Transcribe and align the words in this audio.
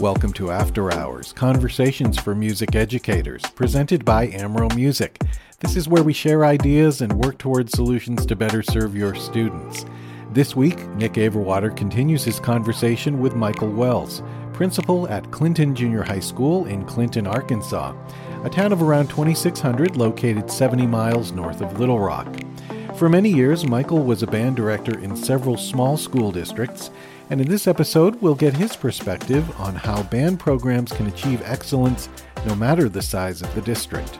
Welcome 0.00 0.32
to 0.34 0.50
After 0.50 0.92
Hours 0.92 1.32
Conversations 1.32 2.18
for 2.18 2.34
Music 2.34 2.74
Educators, 2.74 3.42
presented 3.54 4.04
by 4.04 4.26
Amro 4.26 4.68
Music. 4.74 5.22
This 5.60 5.76
is 5.76 5.86
where 5.86 6.02
we 6.02 6.12
share 6.12 6.44
ideas 6.44 7.00
and 7.00 7.24
work 7.24 7.38
towards 7.38 7.76
solutions 7.76 8.26
to 8.26 8.34
better 8.34 8.60
serve 8.60 8.96
your 8.96 9.14
students. 9.14 9.86
This 10.32 10.56
week, 10.56 10.84
Nick 10.96 11.12
Averwater 11.12 11.74
continues 11.76 12.24
his 12.24 12.40
conversation 12.40 13.20
with 13.20 13.36
Michael 13.36 13.70
Wells, 13.70 14.20
principal 14.52 15.08
at 15.10 15.30
Clinton 15.30 15.76
Junior 15.76 16.02
High 16.02 16.18
School 16.18 16.66
in 16.66 16.84
Clinton, 16.86 17.28
Arkansas, 17.28 17.94
a 18.42 18.50
town 18.50 18.72
of 18.72 18.82
around 18.82 19.10
2,600 19.10 19.96
located 19.96 20.50
70 20.50 20.88
miles 20.88 21.30
north 21.30 21.60
of 21.60 21.78
Little 21.78 22.00
Rock. 22.00 22.26
For 22.96 23.08
many 23.08 23.30
years, 23.30 23.64
Michael 23.64 24.02
was 24.02 24.24
a 24.24 24.26
band 24.26 24.56
director 24.56 24.98
in 24.98 25.16
several 25.16 25.56
small 25.56 25.96
school 25.96 26.32
districts 26.32 26.90
and 27.30 27.40
in 27.40 27.48
this 27.48 27.66
episode, 27.66 28.20
we'll 28.20 28.34
get 28.34 28.54
his 28.54 28.76
perspective 28.76 29.48
on 29.60 29.74
how 29.74 30.02
band 30.04 30.38
programs 30.38 30.92
can 30.92 31.06
achieve 31.06 31.42
excellence 31.44 32.08
no 32.46 32.54
matter 32.54 32.88
the 32.88 33.02
size 33.02 33.42
of 33.42 33.54
the 33.54 33.62
district. 33.62 34.18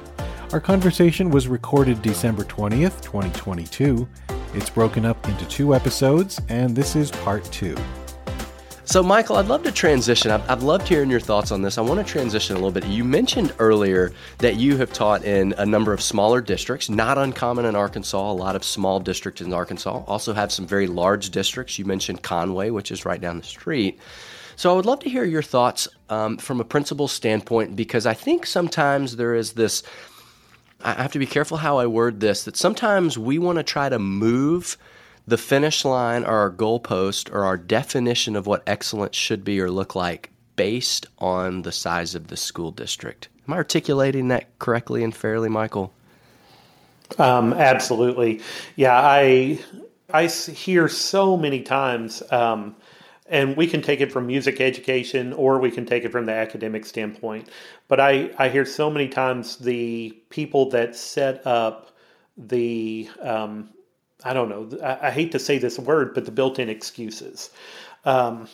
Our 0.53 0.61
conversation 0.61 1.31
was 1.31 1.49
recorded 1.49 2.01
December 2.01 2.45
20th, 2.45 3.03
2022. 3.03 4.09
It's 4.55 4.71
broken 4.71 5.05
up 5.05 5.29
into 5.29 5.45
two 5.47 5.75
episodes, 5.75 6.41
and 6.49 6.75
this 6.75 6.97
is 6.97 7.11
part 7.11 7.45
two. 7.45 7.77
So, 8.87 9.03
Michael, 9.03 9.37
I'd 9.37 9.47
love 9.47 9.63
to 9.63 9.73
transition. 9.73 10.31
I've, 10.31 10.49
I've 10.49 10.63
loved 10.63 10.87
hearing 10.87 11.09
your 11.09 11.19
thoughts 11.19 11.51
on 11.51 11.63
this. 11.63 11.79
I 11.79 11.81
want 11.81 12.07
to 12.07 12.13
transition 12.13 12.55
a 12.55 12.59
little 12.59 12.71
bit. 12.71 12.85
You 12.87 13.03
mentioned 13.03 13.55
earlier 13.59 14.13
that 14.39 14.57
you 14.57 14.77
have 14.77 14.93
taught 14.93 15.25
in 15.25 15.55
a 15.57 15.65
number 15.65 15.95
of 15.95 16.03
smaller 16.03 16.43
districts, 16.43 16.91
not 16.91 17.17
uncommon 17.17 17.65
in 17.65 17.75
Arkansas. 17.75 18.31
A 18.31 18.33
lot 18.33 18.55
of 18.55 18.63
small 18.63 19.01
districts 19.01 19.41
in 19.41 19.55
Arkansas 19.55 20.05
also 20.07 20.35
have 20.35 20.53
some 20.53 20.67
very 20.67 20.87
large 20.87 21.31
districts. 21.31 21.79
You 21.79 21.87
mentioned 21.87 22.23
Conway, 22.23 22.69
which 22.69 22.91
is 22.91 23.07
right 23.07 23.19
down 23.21 23.39
the 23.39 23.45
street. 23.45 23.99
So, 24.55 24.71
I 24.71 24.77
would 24.77 24.87
love 24.87 25.01
to 25.01 25.09
hear 25.09 25.25
your 25.25 25.43
thoughts 25.43 25.89
um, 26.11 26.37
from 26.37 26.61
a 26.61 26.65
principal 26.65 27.09
standpoint 27.09 27.77
because 27.77 28.05
I 28.05 28.13
think 28.13 28.45
sometimes 28.45 29.17
there 29.17 29.35
is 29.35 29.55
this. 29.55 29.83
I 30.83 30.93
have 30.93 31.13
to 31.13 31.19
be 31.19 31.27
careful 31.27 31.57
how 31.57 31.79
I 31.79 31.87
word 31.87 32.21
this, 32.21 32.45
that 32.45 32.59
sometimes 32.59 33.17
we 33.17 33.39
want 33.39 33.57
to 33.57 33.63
try 33.63 33.89
to 33.89 33.99
move 33.99 34.77
the 35.27 35.39
finish 35.39 35.85
line 35.85 36.25
or 36.25 36.37
our 36.39 36.51
goalpost 36.51 37.33
or 37.33 37.45
our 37.45 37.57
definition 37.57 38.37
of 38.37 38.47
what 38.47 38.63
excellence 38.67 39.17
should 39.17 39.45
be 39.45 39.61
or 39.61 39.71
look 39.71 39.95
like 39.95 40.31
based 40.57 41.07
on 41.19 41.63
the 41.63 41.73
size 41.73 42.15
of 42.15 42.29
the 42.29 42.37
school 42.37 42.71
district. 42.71 43.29
Am 43.49 43.55
I 43.55 43.57
articulating 43.57 44.29
that 44.29 44.59
correctly 44.59 45.03
and 45.03 45.15
fairly, 45.15 45.49
Michael? 45.49 45.93
Um, 47.19 47.53
absolutely. 47.53 48.41
Yeah, 48.77 48.97
I 48.97 49.59
I 50.13 50.27
hear 50.27 50.89
so 50.89 51.37
many 51.37 51.61
times, 51.61 52.23
um, 52.31 52.77
and 53.27 53.57
we 53.57 53.67
can 53.67 53.83
take 53.83 54.01
it 54.01 54.13
from 54.13 54.27
music 54.27 54.61
education 54.61 55.33
or 55.33 55.59
we 55.59 55.71
can 55.71 55.87
take 55.87 56.05
it 56.05 56.13
from 56.13 56.27
the 56.27 56.33
academic 56.33 56.87
standpoint. 56.87 57.49
But 57.89 58.01
I 58.01 58.31
I 58.39 58.49
hear 58.49 58.65
so 58.65 58.91
many 58.91 59.09
times 59.09 59.57
the 59.57 60.17
people 60.31 60.71
that 60.71 60.97
set 60.97 61.47
up 61.47 61.91
the 62.37 63.09
um, 63.21 63.74
I 64.25 64.33
don't 64.33 64.49
know. 64.49 64.79
I, 64.83 65.09
I, 65.09 65.11
hate 65.11 65.33
to 65.33 65.39
say 65.39 65.59
this 65.59 65.79
word, 65.79 66.15
but 66.15 66.25
the 66.25 66.31
built-in 66.31 66.71
excuses. 66.71 67.51
Um, 68.05 68.49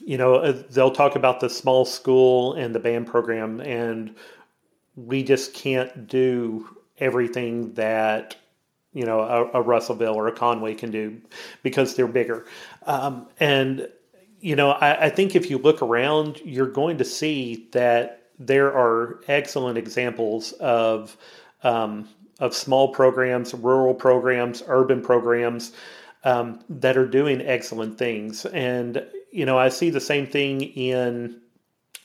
you 0.00 0.18
know, 0.18 0.36
uh, 0.36 0.62
they'll 0.70 0.90
talk 0.90 1.16
about 1.16 1.40
the 1.40 1.48
small 1.48 1.84
school 1.84 2.54
and 2.54 2.74
the 2.74 2.80
band 2.80 3.06
program, 3.06 3.60
and 3.60 4.14
we 4.96 5.22
just 5.22 5.54
can't 5.54 6.08
do 6.08 6.68
everything 6.98 7.72
that 7.74 8.36
you 8.92 9.04
know 9.04 9.20
a, 9.20 9.60
a 9.60 9.62
Russellville 9.62 10.14
or 10.14 10.26
a 10.26 10.32
Conway 10.32 10.74
can 10.74 10.90
do 10.90 11.20
because 11.62 11.94
they're 11.94 12.08
bigger. 12.08 12.46
Um, 12.86 13.28
and 13.38 13.88
you 14.40 14.56
know, 14.56 14.70
I, 14.70 15.06
I 15.06 15.10
think 15.10 15.34
if 15.34 15.50
you 15.50 15.58
look 15.58 15.82
around, 15.82 16.40
you're 16.44 16.70
going 16.70 16.98
to 16.98 17.04
see 17.04 17.68
that 17.72 18.30
there 18.38 18.68
are 18.68 19.20
excellent 19.26 19.78
examples 19.78 20.52
of 20.52 21.16
um, 21.62 22.08
of 22.38 22.54
small 22.54 22.88
programs, 22.88 23.54
rural 23.54 23.94
programs, 23.94 24.62
urban 24.66 25.02
programs 25.02 25.72
um, 26.24 26.60
that 26.68 26.96
are 26.96 27.06
doing 27.06 27.40
excellent 27.40 27.98
things. 27.98 28.46
And 28.46 29.04
you 29.30 29.44
know, 29.44 29.58
I 29.58 29.68
see 29.68 29.90
the 29.90 30.00
same 30.00 30.26
thing 30.26 30.62
in 30.62 31.40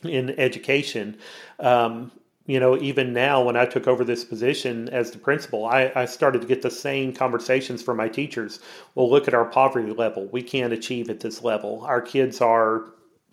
in 0.02 0.38
education. 0.38 1.16
Um, 1.58 2.12
you 2.46 2.60
know, 2.60 2.76
even 2.76 3.14
now 3.14 3.42
when 3.42 3.56
I 3.56 3.64
took 3.64 3.88
over 3.88 4.04
this 4.04 4.22
position 4.22 4.90
as 4.90 5.10
the 5.10 5.18
principal, 5.18 5.64
I, 5.64 5.90
I 5.94 6.04
started 6.04 6.42
to 6.42 6.46
get 6.46 6.60
the 6.60 6.70
same 6.70 7.14
conversations 7.14 7.82
from 7.82 7.96
my 7.96 8.08
teachers. 8.08 8.60
Well, 8.94 9.10
look 9.10 9.26
at 9.26 9.34
our 9.34 9.46
poverty 9.46 9.92
level. 9.92 10.26
We 10.26 10.42
can't 10.42 10.72
achieve 10.72 11.08
at 11.08 11.20
this 11.20 11.42
level. 11.42 11.82
Our 11.86 12.02
kids 12.02 12.42
are 12.42 12.84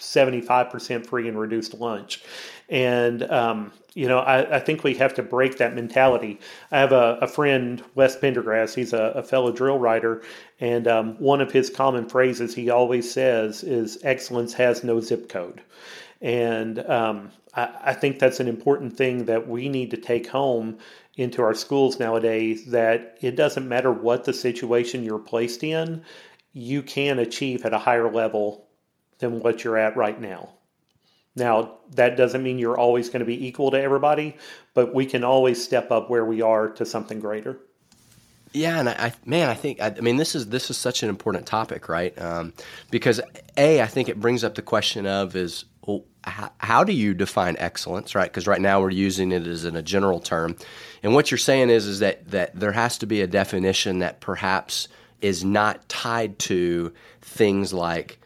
75% 0.01 1.05
free 1.05 1.27
and 1.27 1.39
reduced 1.39 1.73
lunch. 1.75 2.23
And, 2.69 3.23
um, 3.31 3.71
you 3.93 4.07
know, 4.07 4.19
I, 4.19 4.57
I, 4.57 4.59
think 4.59 4.83
we 4.83 4.95
have 4.95 5.13
to 5.15 5.23
break 5.23 5.57
that 5.57 5.75
mentality. 5.75 6.39
I 6.71 6.79
have 6.79 6.91
a, 6.91 7.17
a 7.21 7.27
friend, 7.27 7.83
Wes 7.95 8.15
Pendergrass, 8.15 8.73
he's 8.73 8.93
a, 8.93 9.11
a 9.15 9.23
fellow 9.23 9.51
drill 9.51 9.77
writer, 9.77 10.21
and 10.59 10.87
um, 10.87 11.15
one 11.17 11.41
of 11.41 11.51
his 11.51 11.69
common 11.69 12.07
phrases 12.07 12.55
he 12.55 12.69
always 12.69 13.11
says 13.11 13.63
is 13.63 13.99
excellence 14.03 14.53
has 14.53 14.83
no 14.83 15.01
zip 15.01 15.29
code. 15.29 15.61
And 16.21 16.79
um, 16.89 17.31
I, 17.53 17.69
I 17.85 17.93
think 17.93 18.19
that's 18.19 18.39
an 18.39 18.47
important 18.47 18.95
thing 18.95 19.25
that 19.25 19.47
we 19.47 19.67
need 19.67 19.91
to 19.91 19.97
take 19.97 20.27
home 20.27 20.77
into 21.17 21.41
our 21.41 21.53
schools 21.53 21.99
nowadays 21.99 22.65
that 22.67 23.17
it 23.21 23.35
doesn't 23.35 23.67
matter 23.67 23.91
what 23.91 24.23
the 24.23 24.33
situation 24.33 25.03
you're 25.03 25.19
placed 25.19 25.63
in, 25.63 26.03
you 26.53 26.81
can 26.81 27.19
achieve 27.19 27.65
at 27.65 27.73
a 27.73 27.79
higher 27.79 28.11
level 28.11 28.67
than 29.21 29.39
what 29.39 29.63
you're 29.63 29.77
at 29.77 29.95
right 29.95 30.19
now. 30.19 30.49
Now, 31.35 31.77
that 31.95 32.17
doesn't 32.17 32.43
mean 32.43 32.59
you're 32.59 32.77
always 32.77 33.07
going 33.07 33.21
to 33.21 33.25
be 33.25 33.47
equal 33.47 33.71
to 33.71 33.81
everybody, 33.81 34.35
but 34.73 34.93
we 34.93 35.05
can 35.05 35.23
always 35.23 35.63
step 35.63 35.89
up 35.89 36.09
where 36.09 36.25
we 36.25 36.41
are 36.41 36.69
to 36.71 36.85
something 36.85 37.21
greater. 37.21 37.57
Yeah, 38.53 38.79
and 38.79 38.89
I, 38.89 39.13
man, 39.25 39.47
I 39.47 39.53
think 39.53 39.81
I, 39.81 39.87
I, 39.97 40.01
mean 40.01 40.17
this 40.17 40.35
is 40.35 40.47
this 40.47 40.69
is 40.69 40.77
such 40.77 41.03
an 41.03 41.09
important 41.09 41.45
topic, 41.45 41.87
right? 41.87 42.17
Um, 42.21 42.51
because 42.89 43.21
a, 43.55 43.81
I 43.81 43.87
think 43.87 44.09
it 44.09 44.19
brings 44.19 44.43
up 44.43 44.55
the 44.55 44.61
question 44.61 45.05
of 45.05 45.37
is 45.37 45.63
well, 45.87 46.03
how, 46.25 46.51
how, 46.57 46.83
do 46.83 46.91
you 46.91 47.13
define 47.13 47.55
excellence, 47.59 48.13
right? 48.13 48.29
Because 48.29 48.47
right 48.47 48.59
now 48.59 48.81
we're 48.81 48.89
using 48.89 49.31
it 49.31 49.47
as 49.47 49.63
in 49.63 49.77
a 49.77 49.81
general 49.81 50.19
term, 50.19 50.57
and 51.01 51.13
what 51.13 51.31
you're 51.31 51.37
saying 51.37 51.69
is 51.69 51.87
is 51.87 51.99
that 51.99 52.29
that 52.31 52.53
there 52.53 52.73
has 52.73 52.97
to 52.97 53.05
be 53.05 53.21
a 53.21 53.27
definition 53.27 53.99
that 53.99 54.19
perhaps 54.19 54.89
is 55.21 55.45
not 55.45 55.87
tied 55.87 56.37
to 56.39 56.91
things 57.21 57.71
like 57.71 58.20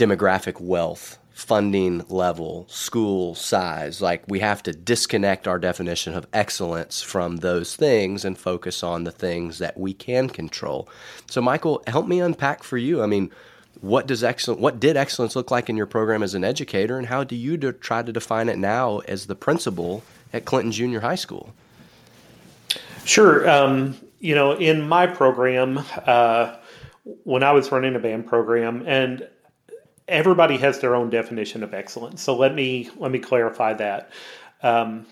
demographic 0.00 0.58
wealth, 0.62 1.18
funding 1.34 2.02
level, 2.08 2.66
school 2.68 3.34
size. 3.34 4.00
Like 4.00 4.24
we 4.26 4.40
have 4.40 4.62
to 4.62 4.72
disconnect 4.72 5.46
our 5.46 5.58
definition 5.58 6.14
of 6.14 6.26
excellence 6.32 7.02
from 7.02 7.38
those 7.38 7.76
things 7.76 8.24
and 8.24 8.38
focus 8.38 8.82
on 8.82 9.04
the 9.04 9.12
things 9.12 9.58
that 9.58 9.78
we 9.78 9.92
can 9.92 10.30
control. 10.30 10.88
So, 11.28 11.42
Michael, 11.42 11.82
help 11.86 12.08
me 12.08 12.18
unpack 12.18 12.62
for 12.62 12.78
you. 12.78 13.02
I 13.02 13.06
mean, 13.06 13.30
what 13.82 14.06
does 14.06 14.24
excellent 14.24 14.60
what 14.60 14.80
did 14.80 14.96
excellence 14.96 15.36
look 15.36 15.50
like 15.50 15.68
in 15.68 15.76
your 15.76 15.86
program 15.86 16.22
as 16.22 16.34
an 16.34 16.44
educator 16.44 16.98
and 16.98 17.06
how 17.06 17.24
do 17.24 17.36
you 17.36 17.56
do, 17.56 17.72
try 17.72 18.02
to 18.02 18.12
define 18.12 18.48
it 18.48 18.58
now 18.58 18.98
as 19.00 19.26
the 19.26 19.34
principal 19.34 20.02
at 20.34 20.44
clinton 20.44 20.70
junior 20.70 21.00
high 21.00 21.14
school 21.14 21.54
sure 23.04 23.48
um, 23.48 23.96
you 24.18 24.34
know 24.34 24.52
in 24.52 24.86
my 24.86 25.06
program 25.06 25.82
uh, 26.04 26.56
when 27.24 27.42
i 27.42 27.52
was 27.52 27.72
running 27.72 27.94
a 27.94 27.98
band 27.98 28.26
program 28.26 28.84
and 28.86 29.26
everybody 30.10 30.58
has 30.58 30.80
their 30.80 30.94
own 30.94 31.08
definition 31.08 31.62
of 31.62 31.72
excellence. 31.72 32.20
So 32.22 32.36
let 32.36 32.54
me 32.54 32.90
let 32.96 33.10
me 33.10 33.18
clarify 33.18 33.74
that. 33.74 34.10
Um, 34.62 35.06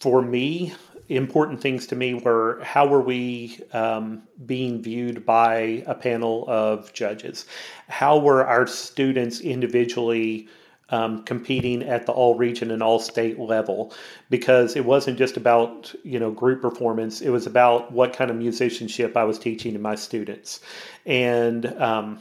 for 0.00 0.22
me, 0.22 0.74
important 1.08 1.60
things 1.60 1.86
to 1.88 1.96
me 1.96 2.14
were 2.14 2.60
how 2.62 2.86
were 2.86 3.00
we 3.00 3.60
um, 3.72 4.22
being 4.46 4.82
viewed 4.82 5.24
by 5.24 5.84
a 5.86 5.94
panel 5.94 6.44
of 6.48 6.92
judges? 6.92 7.46
How 7.88 8.18
were 8.18 8.46
our 8.46 8.66
students 8.66 9.40
individually 9.40 10.48
um, 10.90 11.22
competing 11.24 11.82
at 11.82 12.06
the 12.06 12.12
all 12.12 12.34
region 12.34 12.70
and 12.70 12.82
all 12.82 12.98
state 12.98 13.38
level? 13.38 13.92
Because 14.30 14.76
it 14.76 14.84
wasn't 14.84 15.18
just 15.18 15.36
about 15.36 15.94
you 16.02 16.18
know 16.18 16.30
group 16.30 16.62
performance; 16.62 17.20
it 17.20 17.30
was 17.30 17.46
about 17.46 17.92
what 17.92 18.12
kind 18.12 18.30
of 18.30 18.36
musicianship 18.36 19.16
I 19.16 19.24
was 19.24 19.38
teaching 19.38 19.74
to 19.74 19.78
my 19.78 19.94
students, 19.94 20.60
and 21.06 21.66
um, 21.80 22.20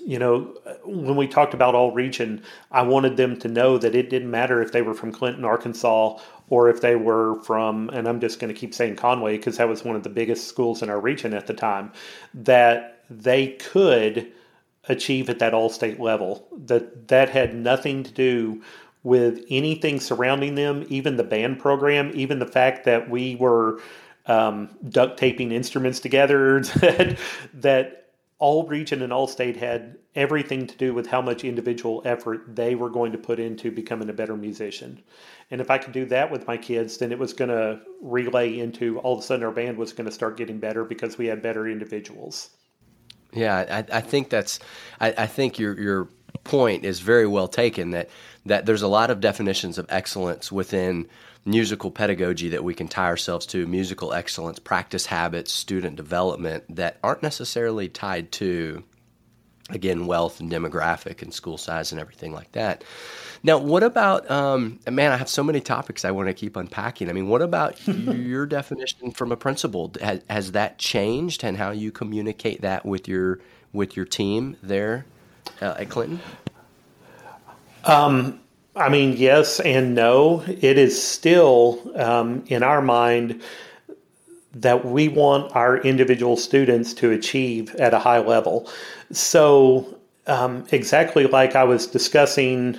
you 0.00 0.18
know, 0.18 0.54
when 0.84 1.16
we 1.16 1.26
talked 1.26 1.54
about 1.54 1.74
all 1.74 1.92
region, 1.92 2.42
I 2.70 2.82
wanted 2.82 3.16
them 3.16 3.38
to 3.40 3.48
know 3.48 3.78
that 3.78 3.94
it 3.94 4.10
didn't 4.10 4.30
matter 4.30 4.62
if 4.62 4.72
they 4.72 4.82
were 4.82 4.94
from 4.94 5.12
Clinton, 5.12 5.44
Arkansas, 5.44 6.18
or 6.48 6.68
if 6.68 6.80
they 6.80 6.96
were 6.96 7.40
from, 7.42 7.88
and 7.90 8.08
I'm 8.08 8.20
just 8.20 8.40
going 8.40 8.52
to 8.52 8.58
keep 8.58 8.74
saying 8.74 8.96
Conway 8.96 9.36
because 9.36 9.56
that 9.56 9.68
was 9.68 9.84
one 9.84 9.96
of 9.96 10.02
the 10.02 10.08
biggest 10.08 10.48
schools 10.48 10.82
in 10.82 10.90
our 10.90 11.00
region 11.00 11.34
at 11.34 11.46
the 11.46 11.54
time, 11.54 11.92
that 12.34 13.04
they 13.10 13.48
could 13.48 14.32
achieve 14.88 15.30
at 15.30 15.38
that 15.38 15.54
all 15.54 15.68
state 15.68 16.00
level. 16.00 16.46
That 16.66 17.08
that 17.08 17.28
had 17.28 17.54
nothing 17.54 18.02
to 18.02 18.10
do 18.10 18.62
with 19.02 19.44
anything 19.50 20.00
surrounding 20.00 20.54
them, 20.54 20.84
even 20.88 21.16
the 21.16 21.24
band 21.24 21.58
program, 21.58 22.10
even 22.14 22.38
the 22.38 22.46
fact 22.46 22.84
that 22.84 23.10
we 23.10 23.36
were 23.36 23.80
um, 24.26 24.68
duct 24.88 25.18
taping 25.18 25.52
instruments 25.52 26.00
together, 26.00 26.60
that 26.80 27.18
that 27.54 28.01
all 28.42 28.66
region 28.66 29.02
and 29.02 29.12
all 29.12 29.28
state 29.28 29.56
had 29.56 29.96
everything 30.16 30.66
to 30.66 30.76
do 30.76 30.92
with 30.92 31.06
how 31.06 31.22
much 31.22 31.44
individual 31.44 32.02
effort 32.04 32.56
they 32.56 32.74
were 32.74 32.90
going 32.90 33.12
to 33.12 33.16
put 33.16 33.38
into 33.38 33.70
becoming 33.70 34.10
a 34.10 34.12
better 34.12 34.36
musician. 34.36 35.00
And 35.52 35.60
if 35.60 35.70
I 35.70 35.78
could 35.78 35.92
do 35.92 36.06
that 36.06 36.28
with 36.28 36.48
my 36.48 36.56
kids, 36.56 36.98
then 36.98 37.12
it 37.12 37.20
was 37.20 37.32
going 37.32 37.50
to 37.50 37.80
relay 38.00 38.58
into 38.58 38.98
all 38.98 39.14
of 39.14 39.20
a 39.20 39.22
sudden 39.22 39.44
our 39.44 39.52
band 39.52 39.78
was 39.78 39.92
going 39.92 40.06
to 40.06 40.10
start 40.10 40.36
getting 40.36 40.58
better 40.58 40.82
because 40.84 41.16
we 41.16 41.26
had 41.26 41.40
better 41.40 41.68
individuals. 41.68 42.50
Yeah, 43.32 43.84
I, 43.92 43.98
I 43.98 44.00
think 44.00 44.28
that's. 44.28 44.58
I, 45.00 45.14
I, 45.16 45.26
think 45.26 45.60
your 45.60 45.80
your 45.80 46.08
point 46.44 46.84
is 46.84 47.00
very 47.00 47.26
well 47.26 47.48
taken. 47.48 47.90
That 47.90 48.10
that 48.46 48.66
there's 48.66 48.82
a 48.82 48.88
lot 48.88 49.10
of 49.10 49.20
definitions 49.20 49.78
of 49.78 49.86
excellence 49.88 50.50
within 50.50 51.08
musical 51.44 51.90
pedagogy 51.90 52.50
that 52.50 52.64
we 52.64 52.74
can 52.74 52.88
tie 52.88 53.06
ourselves 53.06 53.46
to, 53.46 53.66
musical 53.66 54.12
excellence, 54.12 54.58
practice 54.58 55.06
habits, 55.06 55.52
student 55.52 55.96
development 55.96 56.64
that 56.76 56.98
aren't 57.02 57.22
necessarily 57.22 57.88
tied 57.88 58.30
to, 58.30 58.82
again, 59.70 60.06
wealth 60.06 60.38
and 60.40 60.50
demographic 60.50 61.22
and 61.22 61.34
school 61.34 61.58
size 61.58 61.90
and 61.90 62.00
everything 62.00 62.32
like 62.32 62.52
that. 62.52 62.84
Now, 63.42 63.58
what 63.58 63.82
about, 63.82 64.30
um, 64.30 64.78
man, 64.88 65.10
I 65.10 65.16
have 65.16 65.28
so 65.28 65.42
many 65.42 65.60
topics 65.60 66.04
I 66.04 66.12
want 66.12 66.28
to 66.28 66.34
keep 66.34 66.56
unpacking. 66.56 67.10
I 67.10 67.12
mean, 67.12 67.28
what 67.28 67.42
about 67.42 67.84
your 67.88 68.46
definition 68.46 69.10
from 69.10 69.32
a 69.32 69.36
principal? 69.36 69.92
Has, 70.00 70.22
has 70.30 70.52
that 70.52 70.78
changed 70.78 71.42
and 71.42 71.56
how 71.56 71.72
you 71.72 71.90
communicate 71.90 72.60
that 72.60 72.86
with 72.86 73.08
your 73.08 73.40
with 73.72 73.96
your 73.96 74.04
team 74.04 74.54
there 74.62 75.06
uh, 75.60 75.74
at 75.78 75.88
Clinton? 75.88 76.20
Um, 77.84 78.40
I 78.74 78.88
mean, 78.88 79.16
yes 79.16 79.60
and 79.60 79.94
no. 79.94 80.42
It 80.46 80.78
is 80.78 81.00
still 81.00 81.92
um, 82.00 82.44
in 82.46 82.62
our 82.62 82.80
mind 82.80 83.42
that 84.54 84.84
we 84.84 85.08
want 85.08 85.54
our 85.56 85.78
individual 85.78 86.36
students 86.36 86.92
to 86.94 87.10
achieve 87.10 87.74
at 87.76 87.94
a 87.94 87.98
high 87.98 88.18
level. 88.18 88.70
So, 89.10 89.98
um, 90.26 90.64
exactly 90.70 91.26
like 91.26 91.56
I 91.56 91.64
was 91.64 91.86
discussing 91.86 92.78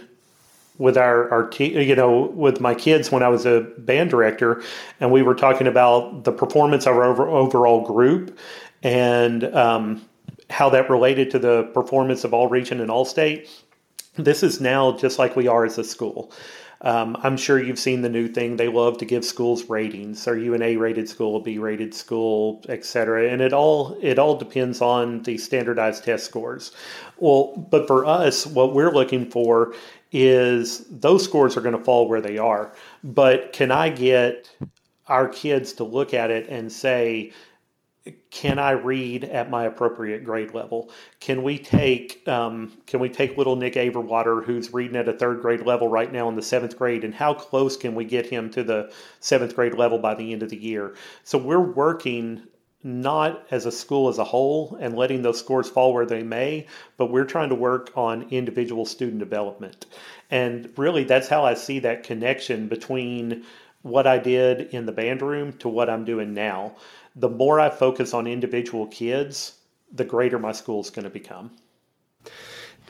with 0.77 0.97
our, 0.97 1.29
our 1.29 1.49
you 1.59 1.95
know 1.95 2.31
with 2.33 2.59
my 2.59 2.73
kids 2.73 3.11
when 3.11 3.21
I 3.21 3.27
was 3.27 3.45
a 3.45 3.61
band 3.77 4.09
director, 4.09 4.63
and 4.99 5.11
we 5.11 5.21
were 5.21 5.35
talking 5.35 5.67
about 5.67 6.23
the 6.23 6.31
performance 6.31 6.87
of 6.87 6.95
our 6.95 7.03
over, 7.03 7.27
overall 7.27 7.85
group 7.85 8.37
and 8.81 9.43
um, 9.55 10.01
how 10.53 10.69
that 10.69 10.89
related 10.89 11.31
to 11.31 11.39
the 11.39 11.63
performance 11.73 12.23
of 12.23 12.33
all 12.33 12.47
region 12.47 12.79
and 12.79 12.89
all 12.89 13.05
state 13.05 13.49
this 14.15 14.43
is 14.43 14.61
now 14.61 14.95
just 14.95 15.19
like 15.19 15.35
we 15.35 15.47
are 15.47 15.65
as 15.65 15.77
a 15.77 15.83
school. 15.83 16.31
Um, 16.81 17.15
I'm 17.23 17.37
sure 17.37 17.63
you've 17.63 17.79
seen 17.79 18.01
the 18.01 18.09
new 18.09 18.27
thing. 18.27 18.57
They 18.57 18.67
love 18.67 18.97
to 18.97 19.05
give 19.05 19.23
schools 19.23 19.69
ratings. 19.69 20.27
Are 20.27 20.37
you 20.37 20.53
an 20.53 20.61
A-rated 20.61 21.07
school, 21.07 21.37
a 21.37 21.41
B-rated 21.41 21.93
school, 21.93 22.61
etc.? 22.67 23.29
And 23.31 23.41
it 23.41 23.53
all 23.53 23.97
it 24.01 24.19
all 24.19 24.35
depends 24.35 24.81
on 24.81 25.23
the 25.23 25.37
standardized 25.37 26.03
test 26.03 26.25
scores. 26.25 26.73
Well, 27.17 27.55
but 27.71 27.87
for 27.87 28.05
us, 28.05 28.45
what 28.45 28.73
we're 28.73 28.91
looking 28.91 29.31
for 29.31 29.73
is 30.11 30.85
those 30.89 31.23
scores 31.23 31.55
are 31.55 31.61
going 31.61 31.77
to 31.77 31.83
fall 31.83 32.07
where 32.07 32.21
they 32.21 32.37
are. 32.37 32.73
But 33.03 33.53
can 33.53 33.71
I 33.71 33.89
get 33.89 34.51
our 35.07 35.29
kids 35.29 35.73
to 35.73 35.85
look 35.85 36.13
at 36.13 36.31
it 36.31 36.49
and 36.49 36.71
say, 36.71 37.31
can 38.31 38.59
I 38.59 38.71
read 38.71 39.23
at 39.23 39.49
my 39.49 39.63
appropriate 39.65 40.25
grade 40.25 40.53
level? 40.53 40.91
Can 41.21 41.41
we 41.41 41.57
take 41.57 42.27
um, 42.27 42.73
can 42.85 42.99
we 42.99 43.07
take 43.07 43.37
little 43.37 43.55
Nick 43.55 43.75
Averwater, 43.75 44.43
who's 44.43 44.73
reading 44.73 44.97
at 44.97 45.07
a 45.07 45.13
third 45.13 45.41
grade 45.41 45.61
level 45.61 45.87
right 45.87 46.11
now 46.11 46.27
in 46.27 46.35
the 46.35 46.41
seventh 46.41 46.77
grade, 46.77 47.05
and 47.05 47.15
how 47.15 47.33
close 47.33 47.77
can 47.77 47.95
we 47.95 48.03
get 48.03 48.25
him 48.25 48.49
to 48.51 48.63
the 48.63 48.91
seventh 49.21 49.55
grade 49.55 49.75
level 49.75 49.99
by 49.99 50.15
the 50.15 50.33
end 50.33 50.43
of 50.43 50.49
the 50.49 50.57
year? 50.57 50.95
So 51.23 51.37
we're 51.37 51.59
working 51.59 52.43
not 52.85 53.47
as 53.49 53.65
a 53.65 53.71
school 53.71 54.09
as 54.09 54.17
a 54.17 54.25
whole 54.25 54.77
and 54.81 54.97
letting 54.97 55.21
those 55.21 55.39
scores 55.39 55.69
fall 55.69 55.93
where 55.93 56.05
they 56.05 56.21
may, 56.21 56.67
but 56.97 57.09
we're 57.09 57.23
trying 57.23 57.47
to 57.47 57.55
work 57.55 57.91
on 57.95 58.27
individual 58.29 58.85
student 58.85 59.19
development. 59.19 59.85
And 60.29 60.69
really, 60.75 61.05
that's 61.05 61.29
how 61.29 61.45
I 61.45 61.53
see 61.53 61.79
that 61.79 62.03
connection 62.03 62.67
between 62.67 63.45
what 63.83 64.07
I 64.07 64.17
did 64.17 64.73
in 64.73 64.85
the 64.85 64.91
band 64.91 65.21
room 65.21 65.53
to 65.59 65.69
what 65.69 65.89
I'm 65.89 66.03
doing 66.03 66.33
now 66.33 66.75
the 67.15 67.29
more 67.29 67.59
I 67.59 67.69
focus 67.69 68.13
on 68.13 68.27
individual 68.27 68.87
kids, 68.87 69.59
the 69.91 70.05
greater 70.05 70.39
my 70.39 70.51
school 70.51 70.81
is 70.81 70.89
going 70.89 71.03
to 71.03 71.09
become. 71.09 71.51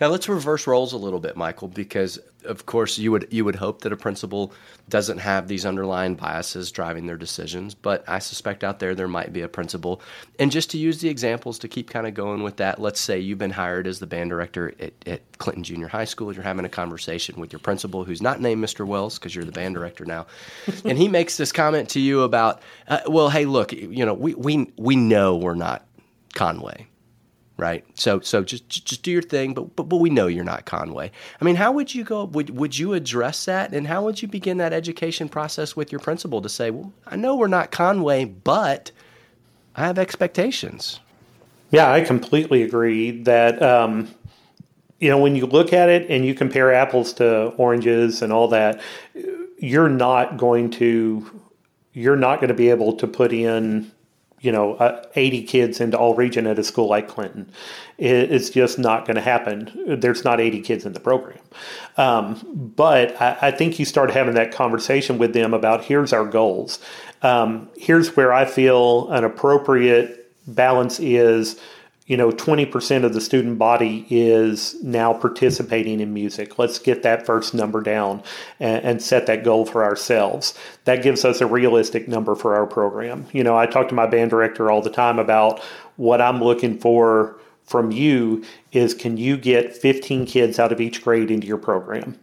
Now 0.03 0.09
let's 0.09 0.27
reverse 0.27 0.67
roles 0.67 0.91
a 0.91 0.97
little 0.97 1.21
bit, 1.21 1.38
Michael, 1.38 1.69
because 1.69 2.19
of 2.44 2.65
course 2.65 2.97
you 2.97 3.09
would 3.13 3.29
you 3.31 3.45
would 3.45 3.55
hope 3.55 3.83
that 3.83 3.94
a 3.94 3.95
principal 3.95 4.51
doesn't 4.89 5.19
have 5.19 5.47
these 5.47 5.65
underlying 5.65 6.15
biases 6.15 6.73
driving 6.73 7.07
their 7.07 7.15
decisions, 7.15 7.73
but 7.73 8.03
I 8.05 8.19
suspect 8.19 8.65
out 8.65 8.79
there 8.79 8.95
there 8.95 9.07
might 9.07 9.31
be 9.31 9.39
a 9.39 9.47
principal. 9.47 10.01
And 10.39 10.51
just 10.51 10.71
to 10.71 10.77
use 10.77 11.00
the 11.00 11.07
examples 11.07 11.57
to 11.59 11.69
keep 11.69 11.89
kind 11.89 12.05
of 12.05 12.15
going 12.15 12.44
with 12.44 12.57
that, 12.57 12.81
let's 12.81 13.00
say 13.00 13.17
you've 13.17 13.38
been 13.38 13.51
hired 13.51 13.88
as 13.88 14.00
the 14.00 14.05
band 14.05 14.29
director 14.29 14.73
at, 14.77 14.91
at 15.05 15.38
Clinton 15.38 15.63
Junior 15.63 15.88
High 15.88 16.03
School. 16.03 16.33
You're 16.33 16.44
having 16.44 16.65
a 16.65 16.69
conversation 16.69 17.39
with 17.39 17.53
your 17.53 17.61
principal, 17.61 18.03
who's 18.03 18.21
not 18.21 18.41
named 18.41 18.61
Mr. 18.61 18.85
Wells 18.85 19.17
because 19.17 19.33
you're 19.33 19.45
the 19.45 19.53
band 19.53 19.73
director 19.73 20.03
now, 20.03 20.27
and 20.83 20.97
he 20.97 21.07
makes 21.07 21.38
this 21.38 21.53
comment 21.53 21.88
to 21.91 22.01
you 22.01 22.23
about, 22.23 22.61
uh, 22.89 23.00
well, 23.07 23.29
hey, 23.29 23.45
look, 23.45 23.71
you 23.71 24.05
know, 24.05 24.15
we 24.15 24.33
we 24.33 24.69
we 24.75 24.97
know 24.97 25.38
we're 25.38 25.55
not 25.55 25.88
Conway 26.33 26.88
right? 27.57 27.85
So 27.97 28.19
so 28.19 28.44
just 28.44 28.67
just 28.69 29.03
do 29.03 29.11
your 29.11 29.21
thing, 29.21 29.53
but, 29.53 29.75
but 29.75 29.83
but 29.83 29.97
we 29.97 30.09
know 30.09 30.27
you're 30.27 30.44
not 30.44 30.65
Conway. 30.65 31.11
I 31.39 31.45
mean, 31.45 31.55
how 31.55 31.71
would 31.71 31.94
you 31.94 32.03
go? 32.03 32.25
Would 32.25 32.51
would 32.51 32.77
you 32.77 32.94
address 32.94 33.45
that, 33.45 33.73
and 33.73 33.88
how 33.88 34.03
would 34.03 34.21
you 34.21 34.27
begin 34.27 34.57
that 34.57 34.73
education 34.73 35.29
process 35.29 35.75
with 35.75 35.91
your 35.91 36.00
principal 36.00 36.41
to 36.41 36.50
say, 36.50 36.71
well, 36.71 36.91
I 37.07 37.15
know 37.15 37.35
we're 37.35 37.47
not 37.47 37.71
Conway, 37.71 38.25
but 38.25 38.91
I 39.75 39.85
have 39.85 39.97
expectations. 39.97 41.00
Yeah, 41.71 41.91
I 41.91 42.01
completely 42.01 42.63
agree 42.63 43.21
that. 43.23 43.61
Um, 43.61 44.13
you 45.00 45.09
know, 45.09 45.17
when 45.17 45.35
you 45.35 45.45
look 45.45 45.73
at 45.73 45.89
it 45.89 46.09
and 46.09 46.25
you 46.25 46.33
compare 46.33 46.73
apples 46.73 47.11
to 47.13 47.47
oranges 47.57 48.21
and 48.21 48.31
all 48.31 48.47
that, 48.47 48.79
you're 49.57 49.89
not 49.89 50.38
going 50.38 50.71
to 50.71 51.41
you're 51.91 52.15
not 52.15 52.39
going 52.39 52.47
to 52.47 52.53
be 52.53 52.69
able 52.69 52.94
to 52.94 53.07
put 53.07 53.33
in 53.33 53.91
you 54.44 54.51
know, 54.51 54.75
uh, 54.75 55.01
80 55.16 55.44
kids 55.44 55.80
into 55.80 55.98
all 55.98 56.16
region 56.16 56.45
at 56.45 56.60
a 56.60 56.63
school 56.63 56.90
like 56.90 57.07
Clinton. 57.07 57.50
It, 57.98 58.30
it's 58.30 58.50
just 58.50 58.78
not 58.78 59.07
going 59.07 59.16
to 59.16 59.22
happen. 59.22 59.72
There's 60.00 60.25
not 60.25 60.42
80 60.42 60.62
kids 60.62 60.86
in 60.86 60.92
the 60.92 61.00
program. 61.00 61.40
Um, 61.95 62.74
but 62.75 63.19
I, 63.22 63.38
I, 63.42 63.51
think 63.51 63.80
you 63.80 63.86
start 63.86 64.12
having 64.12 64.36
that 64.36 64.51
conversation 64.51 65.18
with 65.18 65.34
them 65.34 65.54
about 65.54 65.86
here's 65.86 66.12
our 66.12 66.25
goals. 66.25 66.80
Um, 67.22 67.69
here's 67.78 68.18
where 68.18 68.34
I 68.34 68.44
feel 68.44 69.10
an 69.12 69.24
appropriate 69.24 70.30
balance 70.46 71.00
is 71.00 71.57
you 72.05 72.17
know 72.17 72.31
20% 72.31 73.03
of 73.03 73.13
the 73.13 73.21
student 73.21 73.57
body 73.57 74.05
is 74.09 74.81
now 74.83 75.13
participating 75.13 76.00
in 76.00 76.13
music 76.13 76.59
let's 76.59 76.79
get 76.79 77.03
that 77.03 77.25
first 77.25 77.53
number 77.53 77.81
down 77.81 78.22
and, 78.60 78.83
and, 78.83 79.01
set 79.01 79.25
that 79.25 79.43
goal 79.43 79.65
for 79.65 79.83
ourselves 79.83 80.53
that 80.86 81.03
gives 81.03 81.25
us 81.25 81.41
a 81.41 81.48
realistic 81.48 82.07
number 82.07 82.36
for 82.36 82.55
our 82.55 82.67
program 82.67 83.25
you 83.31 83.43
know 83.43 83.57
i 83.57 83.65
talk 83.65 83.88
to 83.88 83.95
my 83.95 84.05
band 84.05 84.29
director 84.29 84.69
all 84.69 84.81
the 84.81 84.89
time 84.89 85.19
about 85.19 85.62
what 85.95 86.22
i'm 86.22 86.43
looking 86.43 86.77
for 86.77 87.39
from 87.63 87.91
you 87.91 88.43
is 88.72 88.93
can 88.93 89.17
you 89.17 89.38
get 89.38 89.75
15 89.75 90.25
kids 90.25 90.60
out 90.60 90.72
of 90.72 90.81
each 90.81 91.03
grade 91.03 91.31
into 91.31 91.48
your 91.48 91.57
program 91.57 92.17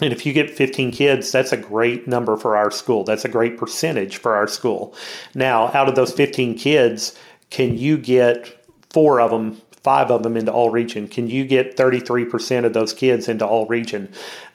and 0.00 0.12
if 0.12 0.26
you 0.26 0.32
get 0.32 0.50
15 0.50 0.90
kids, 0.90 1.30
that's 1.30 1.52
a 1.52 1.56
great 1.56 2.08
number 2.08 2.36
for 2.36 2.56
our 2.56 2.72
school. 2.72 3.04
That's 3.04 3.24
a 3.24 3.28
great 3.28 3.56
percentage 3.56 4.16
for 4.16 4.34
our 4.34 4.48
school. 4.48 4.92
Now, 5.36 5.70
out 5.72 5.88
of 5.88 5.94
those 5.94 6.12
15 6.12 6.58
kids, 6.58 7.16
can 7.50 7.78
you 7.78 7.96
get 7.96 8.63
four 8.94 9.20
of 9.20 9.32
them, 9.32 9.60
five 9.82 10.10
of 10.10 10.22
them 10.22 10.36
into 10.36 10.52
all 10.52 10.70
region? 10.70 11.08
Can 11.08 11.28
you 11.28 11.44
get 11.44 11.76
33% 11.76 12.64
of 12.64 12.72
those 12.72 12.94
kids 12.94 13.28
into 13.28 13.44
all 13.44 13.66
region? 13.66 14.10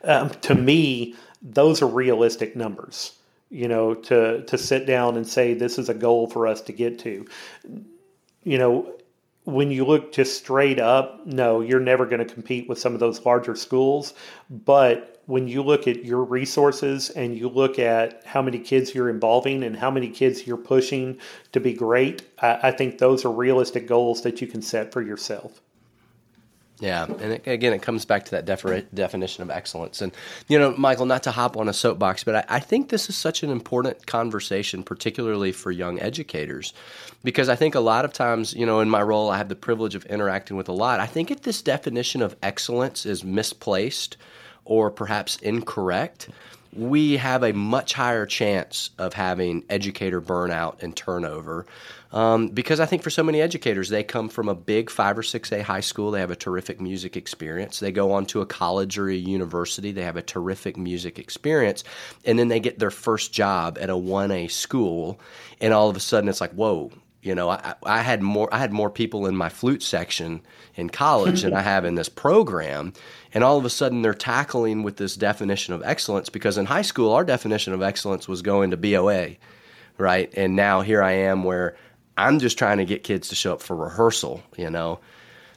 Um, 0.05 0.29
to 0.41 0.55
me, 0.55 1.15
those 1.41 1.81
are 1.81 1.88
realistic 1.88 2.55
numbers. 2.55 3.15
You 3.51 3.67
know, 3.67 3.96
to 3.96 4.43
to 4.43 4.58
sit 4.60 4.86
down 4.86 5.17
and 5.17 5.27
say 5.27 5.55
this 5.55 5.79
is 5.79 5.89
a 5.89 5.93
goal 5.96 6.27
for 6.27 6.46
us 6.46 6.62
to 6.62 6.72
get 6.72 7.00
to. 7.00 7.25
You 8.43 8.58
know, 8.60 8.93
when 9.43 9.72
you 9.72 9.86
look 9.86 10.13
just 10.13 10.38
straight 10.38 10.79
up, 10.79 11.25
no, 11.25 11.62
you're 11.62 11.79
never 11.79 12.05
going 12.05 12.25
to 12.25 12.31
compete 12.31 12.69
with 12.69 12.77
some 12.77 12.93
of 12.93 13.00
those 13.00 13.25
larger 13.25 13.55
schools. 13.55 14.13
But 14.51 15.19
when 15.30 15.48
you 15.48 15.62
look 15.62 15.88
at 15.88 16.04
your 16.04 16.24
resources 16.24 17.12
and 17.12 17.38
you 17.38 17.48
look 17.48 17.78
at 17.78 18.26
how 18.26 18.42
many 18.42 18.58
kids 18.58 18.96
you're 18.96 19.12
involving 19.12 19.64
and 19.64 19.76
how 19.76 19.92
many 19.92 20.10
kids 20.10 20.48
you're 20.48 20.58
pushing 20.58 21.20
to 21.52 21.60
be 21.60 21.72
great, 21.72 22.24
I, 22.42 22.60
I 22.64 22.72
think 22.72 22.98
those 22.98 23.24
are 23.26 23.32
realistic 23.32 23.86
goals 23.86 24.24
that 24.24 24.42
you 24.42 24.48
can 24.48 24.64
set 24.64 24.92
for 24.92 25.04
yourself. 25.04 25.62
Yeah, 26.80 27.04
and 27.04 27.34
it, 27.34 27.46
again, 27.46 27.74
it 27.74 27.84
comes 27.84 28.06
back 28.06 28.26
to 28.26 28.32
that 28.32 28.46
defi- 28.46 28.88
definition 28.92 29.44
of 29.44 29.52
excellence. 29.52 30.02
And 30.02 30.14
you 30.48 30.58
know, 30.58 30.74
Michael, 30.78 31.06
not 31.06 31.22
to 31.24 31.32
hop 31.32 31.58
on 31.58 31.70
a 31.70 31.74
soapbox, 31.74 32.24
but 32.24 32.36
I, 32.36 32.46
I, 32.56 32.60
think 32.60 32.90
this 32.90 33.08
is 33.08 33.16
such 33.16 33.44
an 33.44 33.52
important 33.52 34.08
conversation, 34.08 34.82
particularly 34.82 35.52
for 35.52 35.72
young 35.72 36.00
educators, 36.00 36.74
because 37.24 37.50
I 37.50 37.56
think 37.56 37.76
a 37.76 37.82
lot 37.82 38.04
of 38.04 38.14
times, 38.14 38.54
you 38.54 38.66
know, 38.66 38.80
in 38.80 38.90
my 38.90 39.04
role, 39.04 39.30
I 39.30 39.38
have 39.38 39.50
the 39.50 39.56
privilege 39.56 39.94
of 39.94 40.06
interacting 40.06 40.58
with 40.58 40.70
a 40.70 40.74
lot. 40.74 41.00
I 41.02 41.06
think 41.06 41.30
if 41.30 41.42
this 41.42 41.62
definition 41.62 42.24
of 42.24 42.36
excellence 42.42 43.06
is 43.06 43.24
misplaced 43.24 44.18
or 44.66 44.92
perhaps 44.92 45.38
incorrect, 45.38 46.30
we 46.74 47.18
have 47.18 47.44
a 47.44 47.51
much 47.51 47.94
higher 47.94 48.25
chance 48.25 48.92
of 48.98 49.13
having 49.13 49.63
educator 49.70 50.22
burnout 50.22 50.84
and 50.84 50.96
turnover. 50.96 51.66
Um, 52.12 52.50
because 52.50 52.80
I 52.80 52.86
think 52.86 53.04
for 53.04 53.10
so 53.10 53.24
many 53.24 53.42
educators, 53.42 53.89
they 53.89 54.04
come 54.04 54.30
from 54.30 54.50
a 54.50 54.56
big 54.56 54.89
five 54.89 55.18
or 55.18 55.24
six 55.24 55.51
A 55.51 55.62
high 55.62 55.80
school. 55.80 56.12
They 56.12 56.20
have 56.20 56.32
a 56.32 56.36
terrific 56.36 56.80
music 56.80 57.18
experience. 57.18 57.80
They 57.80 57.92
go 57.92 58.12
on 58.12 58.25
to 58.28 58.42
a 58.42 58.46
college 58.46 58.98
or 58.98 59.10
a 59.10 59.16
university. 59.16 59.92
They 59.92 60.04
have 60.04 60.18
a 60.18 60.22
terrific 60.22 60.78
music 60.78 61.20
experience. 61.20 61.84
And 62.25 62.38
then 62.38 62.48
they 62.48 62.60
get 62.60 62.80
their 62.80 62.92
first 62.92 63.34
job 63.34 63.78
at 63.80 63.89
a 63.89 63.94
1A 63.94 64.50
school. 64.51 65.20
And 65.62 65.74
all 65.74 65.89
of 65.89 65.96
a 65.96 66.00
sudden, 66.00 66.30
it's 66.30 66.42
like, 66.42 66.54
whoa, 66.54 66.92
you 67.22 67.36
know, 67.36 67.50
I, 67.50 67.76
I, 67.84 68.02
had 68.02 68.22
more 68.22 68.48
I 68.54 68.60
had 68.60 68.72
more 68.72 68.90
people 68.90 69.26
in 69.26 69.36
my 69.36 69.50
flute 69.50 69.84
section 69.84 70.42
in 70.76 70.90
college 70.90 71.42
than 71.42 71.54
I 71.54 71.62
have 71.62 71.84
in 71.84 71.96
this 71.96 72.08
program, 72.08 72.94
and 73.34 73.44
all 73.44 73.58
of 73.58 73.66
a 73.66 73.70
sudden 73.70 74.02
they're 74.02 74.14
tackling 74.14 74.84
with 74.84 74.96
this 74.98 75.18
definition 75.18 75.74
of 75.74 75.84
excellence 75.84 76.30
because 76.30 76.58
in 76.58 76.66
high 76.66 76.82
school 76.82 77.12
our 77.12 77.26
definition 77.26 77.74
of 77.74 77.82
excellence 77.82 78.28
was 78.28 78.42
going 78.42 78.72
to 78.72 78.78
BOA, 78.78 79.36
right? 79.98 80.34
And 80.38 80.56
now 80.56 80.80
here 80.80 81.04
I 81.04 81.12
am 81.12 81.44
where 81.44 81.76
I'm 82.18 82.40
just 82.40 82.58
trying 82.58 82.78
to 82.78 82.86
get 82.86 83.04
kids 83.04 83.28
to 83.30 83.36
show 83.36 83.54
up 83.54 83.62
for 83.62 83.76
rehearsal, 83.76 84.42
you 84.58 84.70
know. 84.70 85.00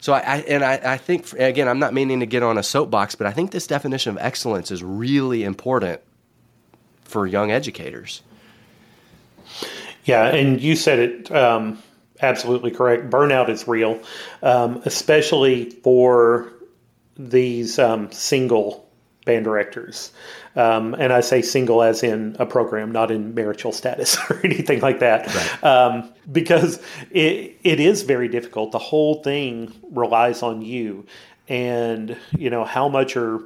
So 0.01 0.13
I, 0.13 0.19
I 0.19 0.37
and 0.39 0.65
I, 0.65 0.81
I 0.85 0.97
think 0.97 1.33
again 1.35 1.69
I'm 1.69 1.79
not 1.79 1.95
meaning 1.95 2.21
to 2.21 2.27
get 2.27 2.43
on 2.43 2.59
a 2.59 2.63
soapbox, 2.65 3.15
but 3.15 3.29
I 3.29 3.31
think 3.31 3.53
this 3.53 3.69
definition 3.69 4.11
of 4.11 4.19
excellence 4.19 4.73
is 4.73 4.83
really 4.83 5.45
important 5.45 6.01
for 7.05 7.25
young 7.25 7.53
educators. 7.53 8.23
Yeah, 10.05 10.27
and 10.35 10.61
you 10.61 10.77
said 10.77 10.99
it 10.99 11.31
um, 11.31 11.83
absolutely 12.21 12.71
correct. 12.71 13.11
Burnout 13.11 13.49
is 13.49 13.69
real, 13.69 14.01
um, 14.43 14.83
especially 14.85 15.71
for 15.71 16.53
these 17.17 17.79
um, 17.79 18.11
single 18.11 18.89
band 19.25 19.45
directors. 19.45 20.13
Um, 20.57 20.95
and 20.95 21.13
I 21.13 21.21
say 21.21 21.43
single 21.43 21.83
as 21.83 22.03
in 22.03 22.37
a 22.39 22.47
program, 22.47 22.93
not 22.93 23.11
in 23.11 23.35
marital 23.35 23.73
status 23.73 24.19
or 24.31 24.41
anything 24.45 24.81
like 24.81 25.01
that. 25.01 25.27
Right. 25.35 25.65
Um, 25.65 26.13
because 26.31 26.81
it, 27.11 27.57
it 27.63 27.81
is 27.81 28.03
very 28.03 28.29
difficult. 28.29 28.73
The 28.73 28.79
whole 28.79 29.23
thing 29.23 29.73
relies 29.91 30.43
on 30.43 30.63
you. 30.63 31.07
And, 31.49 32.17
you 32.39 32.51
know, 32.51 32.65
how 32.65 32.89
much 32.89 33.17
are 33.17 33.41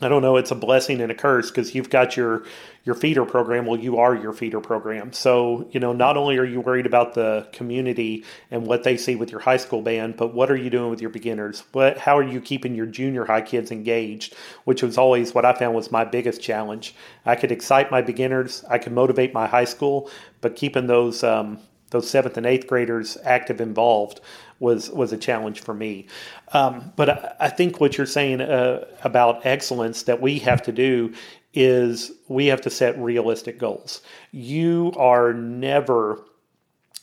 I 0.00 0.08
don't 0.08 0.22
know, 0.22 0.36
it's 0.36 0.52
a 0.52 0.54
blessing 0.54 1.00
and 1.00 1.10
a 1.10 1.14
curse 1.14 1.50
because 1.50 1.74
you've 1.74 1.90
got 1.90 2.16
your 2.16 2.44
your 2.84 2.94
feeder 2.94 3.24
program. 3.24 3.66
Well, 3.66 3.78
you 3.78 3.98
are 3.98 4.14
your 4.14 4.32
feeder 4.32 4.60
program. 4.60 5.12
So, 5.12 5.68
you 5.72 5.80
know, 5.80 5.92
not 5.92 6.16
only 6.16 6.38
are 6.38 6.44
you 6.44 6.60
worried 6.60 6.86
about 6.86 7.14
the 7.14 7.48
community 7.52 8.24
and 8.50 8.66
what 8.66 8.84
they 8.84 8.96
see 8.96 9.16
with 9.16 9.30
your 9.30 9.40
high 9.40 9.56
school 9.56 9.82
band, 9.82 10.16
but 10.16 10.32
what 10.32 10.50
are 10.50 10.56
you 10.56 10.70
doing 10.70 10.88
with 10.88 11.00
your 11.00 11.10
beginners? 11.10 11.64
What 11.72 11.98
how 11.98 12.16
are 12.16 12.22
you 12.22 12.40
keeping 12.40 12.74
your 12.74 12.86
junior 12.86 13.24
high 13.24 13.42
kids 13.42 13.72
engaged? 13.72 14.34
Which 14.64 14.82
was 14.82 14.96
always 14.96 15.34
what 15.34 15.44
I 15.44 15.52
found 15.52 15.74
was 15.74 15.90
my 15.90 16.04
biggest 16.04 16.40
challenge. 16.40 16.94
I 17.26 17.34
could 17.34 17.50
excite 17.50 17.90
my 17.90 18.00
beginners, 18.00 18.64
I 18.70 18.78
could 18.78 18.92
motivate 18.92 19.34
my 19.34 19.46
high 19.48 19.64
school, 19.64 20.10
but 20.40 20.54
keeping 20.54 20.86
those 20.86 21.24
um, 21.24 21.58
those 21.90 22.08
seventh 22.08 22.36
and 22.36 22.46
eighth 22.46 22.66
graders 22.66 23.16
active 23.24 23.60
involved 23.60 24.20
was 24.60 24.90
was 24.90 25.12
a 25.12 25.16
challenge 25.16 25.60
for 25.60 25.74
me. 25.74 26.06
Um, 26.52 26.92
but 26.96 27.10
I, 27.10 27.34
I, 27.40 27.48
think 27.48 27.80
what 27.80 27.96
you're 27.96 28.06
saying 28.06 28.40
uh, 28.40 28.86
about 29.04 29.46
excellence 29.46 30.04
that 30.04 30.20
we 30.20 30.38
have 30.40 30.62
to 30.62 30.72
do 30.72 31.14
is 31.54 32.12
we 32.28 32.46
have 32.46 32.60
to 32.62 32.70
set 32.70 32.98
realistic 32.98 33.58
goals. 33.58 34.02
You 34.32 34.92
are 34.96 35.32
never 35.32 36.24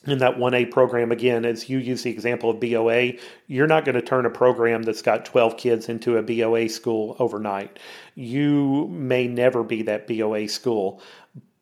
in 0.07 0.19
that 0.19 0.37
1A 0.37 0.71
program, 0.71 1.11
again, 1.11 1.45
as 1.45 1.67
you 1.69 1.79
use 1.79 2.03
the 2.03 2.11
example 2.11 2.49
of 2.51 2.59
BOA, 2.59 3.13
you're 3.47 3.67
not 3.67 3.85
going 3.85 3.95
to 3.95 4.01
turn 4.01 4.25
a 4.25 4.29
program 4.29 4.83
that's 4.83 5.01
got 5.01 5.25
12 5.25 5.57
kids 5.57 5.89
into 5.89 6.17
a 6.17 6.21
BOA 6.21 6.69
school 6.69 7.15
overnight. 7.17 7.79
You 8.13 8.87
may 8.89 9.27
never 9.27 9.63
be 9.63 9.81
that 9.83 10.07
BOA 10.07 10.47
school, 10.47 11.01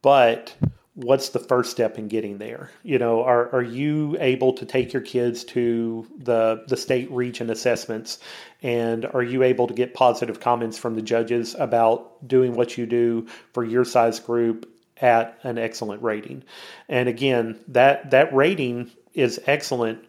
but 0.01 0.55
what's 0.95 1.29
the 1.29 1.39
first 1.39 1.71
step 1.71 1.97
in 1.97 2.07
getting 2.07 2.37
there? 2.37 2.69
You 2.83 2.99
know, 2.99 3.23
are, 3.23 3.53
are 3.53 3.63
you 3.63 4.15
able 4.19 4.53
to 4.53 4.65
take 4.65 4.93
your 4.93 5.01
kids 5.01 5.43
to 5.45 6.07
the 6.17 6.63
the 6.67 6.77
state 6.77 7.11
region 7.11 7.49
assessments 7.49 8.19
and 8.61 9.05
are 9.05 9.23
you 9.23 9.43
able 9.43 9.67
to 9.67 9.73
get 9.73 9.93
positive 9.93 10.39
comments 10.39 10.77
from 10.77 10.95
the 10.95 11.01
judges 11.01 11.55
about 11.57 12.27
doing 12.27 12.55
what 12.55 12.77
you 12.77 12.85
do 12.85 13.27
for 13.53 13.63
your 13.63 13.85
size 13.85 14.19
group 14.19 14.69
at 14.97 15.39
an 15.43 15.57
excellent 15.57 16.01
rating? 16.03 16.43
And 16.87 17.09
again, 17.09 17.59
that 17.69 18.11
that 18.11 18.33
rating 18.33 18.91
is 19.13 19.39
excellent 19.45 20.05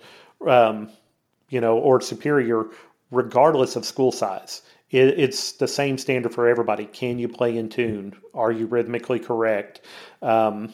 um, 0.47 0.91
you 1.49 1.61
know, 1.61 1.79
or 1.79 2.00
superior 2.00 2.67
regardless 3.11 3.76
of 3.76 3.85
school 3.85 4.12
size 4.12 4.62
it, 4.94 5.18
it's 5.18 5.52
the 5.52 5.66
same 5.66 5.98
standard 5.98 6.32
for 6.32 6.46
everybody. 6.46 6.86
Can 6.86 7.18
you 7.18 7.28
play 7.28 7.58
in 7.58 7.68
tune? 7.68 8.14
Are 8.32 8.52
you 8.52 8.66
rhythmically 8.66 9.18
correct? 9.18 9.80
Um, 10.22 10.72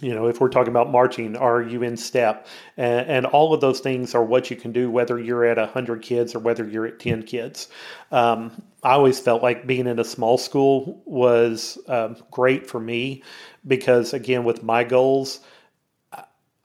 you 0.00 0.14
know, 0.14 0.28
if 0.28 0.40
we're 0.40 0.48
talking 0.48 0.70
about 0.70 0.90
marching, 0.90 1.36
are 1.36 1.60
you 1.60 1.82
in 1.82 1.96
step? 1.96 2.46
And, 2.76 3.08
and, 3.08 3.26
all 3.26 3.52
of 3.52 3.60
those 3.60 3.80
things 3.80 4.14
are 4.14 4.24
what 4.24 4.50
you 4.50 4.56
can 4.56 4.72
do, 4.72 4.90
whether 4.90 5.18
you're 5.18 5.44
at 5.44 5.58
100 5.58 6.02
kids 6.02 6.34
or 6.34 6.38
whether 6.38 6.66
you're 6.66 6.86
at 6.86 6.98
10 6.98 7.24
kids. 7.24 7.68
Um, 8.10 8.62
I 8.82 8.92
always 8.92 9.20
felt 9.20 9.42
like 9.42 9.66
being 9.66 9.86
in 9.86 9.98
a 9.98 10.04
small 10.04 10.38
school 10.38 11.02
was 11.04 11.78
um, 11.88 12.16
great 12.30 12.68
for 12.68 12.80
me 12.80 13.22
because, 13.66 14.14
again, 14.14 14.44
with 14.44 14.62
my 14.62 14.82
goals, 14.82 15.40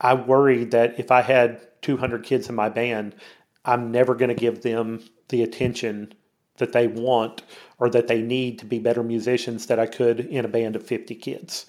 I 0.00 0.14
worried 0.14 0.70
that 0.70 0.98
if 0.98 1.10
I 1.10 1.22
had 1.22 1.60
200 1.82 2.24
kids 2.24 2.48
in 2.48 2.54
my 2.54 2.68
band, 2.68 3.14
I'm 3.64 3.90
never 3.92 4.14
going 4.14 4.30
to 4.30 4.34
give 4.34 4.62
them 4.62 5.02
the 5.28 5.42
attention 5.42 6.14
that 6.58 6.72
they 6.72 6.86
want 6.86 7.42
or 7.78 7.88
that 7.90 8.08
they 8.08 8.20
need 8.20 8.58
to 8.58 8.66
be 8.66 8.78
better 8.78 9.02
musicians 9.02 9.66
that 9.66 9.78
I 9.78 9.86
could 9.86 10.20
in 10.20 10.44
a 10.44 10.48
band 10.48 10.76
of 10.76 10.82
50 10.84 11.14
kids. 11.14 11.66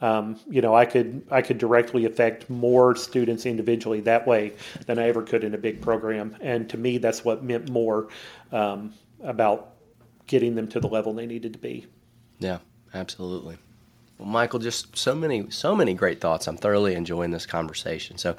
Um, 0.00 0.38
you 0.50 0.60
know, 0.60 0.74
I 0.74 0.84
could 0.84 1.22
I 1.30 1.42
could 1.42 1.58
directly 1.58 2.04
affect 2.06 2.50
more 2.50 2.96
students 2.96 3.46
individually 3.46 4.00
that 4.00 4.26
way 4.26 4.52
than 4.86 4.98
I 4.98 5.06
ever 5.06 5.22
could 5.22 5.44
in 5.44 5.54
a 5.54 5.58
big 5.58 5.80
program, 5.80 6.36
and 6.40 6.68
to 6.70 6.76
me, 6.76 6.98
that's 6.98 7.24
what 7.24 7.44
meant 7.44 7.70
more 7.70 8.08
um, 8.50 8.92
about 9.22 9.74
getting 10.26 10.56
them 10.56 10.66
to 10.68 10.80
the 10.80 10.88
level 10.88 11.12
they 11.12 11.26
needed 11.26 11.52
to 11.52 11.58
be. 11.60 11.86
Yeah, 12.40 12.58
absolutely. 12.92 13.58
Well, 14.18 14.26
Michael, 14.26 14.58
just 14.58 14.96
so 14.96 15.14
many 15.14 15.50
so 15.50 15.74
many 15.76 15.94
great 15.94 16.20
thoughts. 16.20 16.48
I'm 16.48 16.56
thoroughly 16.56 16.96
enjoying 16.96 17.30
this 17.30 17.46
conversation. 17.46 18.18
So, 18.18 18.36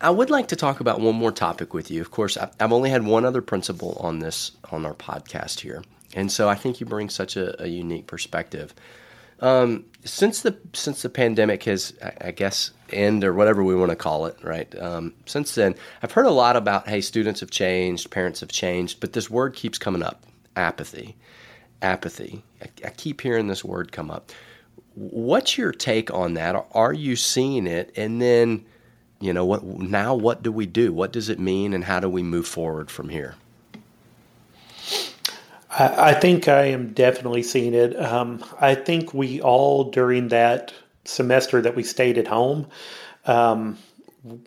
I 0.00 0.10
would 0.10 0.30
like 0.30 0.48
to 0.48 0.56
talk 0.56 0.80
about 0.80 1.00
one 1.00 1.16
more 1.16 1.32
topic 1.32 1.74
with 1.74 1.90
you. 1.90 2.00
Of 2.00 2.10
course, 2.10 2.36
I've 2.36 2.72
only 2.72 2.90
had 2.90 3.04
one 3.04 3.24
other 3.24 3.42
principal 3.42 3.96
on 4.00 4.20
this 4.20 4.52
on 4.70 4.86
our 4.86 4.94
podcast 4.94 5.60
here, 5.60 5.82
and 6.14 6.30
so 6.30 6.48
I 6.48 6.54
think 6.54 6.80
you 6.80 6.86
bring 6.86 7.08
such 7.08 7.36
a, 7.36 7.60
a 7.62 7.66
unique 7.66 8.06
perspective. 8.06 8.74
Um, 9.40 9.86
since 10.04 10.42
the 10.42 10.56
since 10.72 11.02
the 11.02 11.08
pandemic 11.08 11.64
has, 11.64 11.94
I 12.20 12.30
guess, 12.30 12.70
end 12.90 13.24
or 13.24 13.34
whatever 13.34 13.64
we 13.64 13.74
want 13.74 13.90
to 13.90 13.96
call 13.96 14.26
it, 14.26 14.36
right? 14.42 14.72
Um, 14.80 15.14
since 15.26 15.54
then, 15.56 15.74
I've 16.00 16.12
heard 16.12 16.26
a 16.26 16.30
lot 16.30 16.56
about 16.56 16.88
hey, 16.88 17.00
students 17.00 17.40
have 17.40 17.50
changed, 17.50 18.10
parents 18.10 18.40
have 18.40 18.50
changed, 18.50 19.00
but 19.00 19.12
this 19.14 19.28
word 19.28 19.54
keeps 19.54 19.78
coming 19.78 20.02
up: 20.02 20.22
apathy, 20.54 21.16
apathy. 21.82 22.44
I, 22.62 22.66
I 22.86 22.90
keep 22.90 23.20
hearing 23.20 23.48
this 23.48 23.64
word 23.64 23.90
come 23.90 24.12
up. 24.12 24.30
What's 24.94 25.58
your 25.58 25.72
take 25.72 26.12
on 26.12 26.34
that? 26.34 26.66
Are 26.72 26.92
you 26.92 27.16
seeing 27.16 27.66
it? 27.66 27.92
And 27.96 28.22
then 28.22 28.64
you 29.22 29.32
know 29.32 29.44
what 29.44 29.64
now 29.64 30.14
what 30.14 30.42
do 30.42 30.50
we 30.50 30.66
do? 30.66 30.92
What 30.92 31.12
does 31.12 31.28
it 31.28 31.38
mean 31.38 31.72
and 31.72 31.84
how 31.84 32.00
do 32.00 32.08
we 32.08 32.22
move 32.22 32.46
forward 32.46 32.90
from 32.90 33.08
here? 33.08 33.36
I, 35.70 36.10
I 36.10 36.14
think 36.14 36.48
i 36.48 36.64
am 36.64 36.92
definitely 36.92 37.42
seeing 37.42 37.74
it. 37.74 37.98
Um, 37.98 38.44
i 38.60 38.74
think 38.74 39.14
we 39.14 39.40
all 39.40 39.84
during 39.84 40.28
that 40.28 40.74
semester 41.04 41.62
that 41.62 41.74
we 41.74 41.82
stayed 41.82 42.18
at 42.18 42.26
home 42.26 42.66
um, 43.26 43.78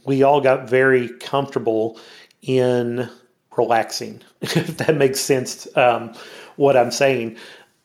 we 0.06 0.24
all 0.24 0.42
got 0.42 0.70
very 0.70 1.10
comfortable 1.20 2.00
in 2.42 3.10
relaxing 3.58 4.22
if 4.42 4.78
that 4.78 4.96
makes 4.96 5.20
sense 5.20 5.68
um, 5.78 6.14
what 6.58 6.78
i'm 6.78 6.92
saying 6.92 7.38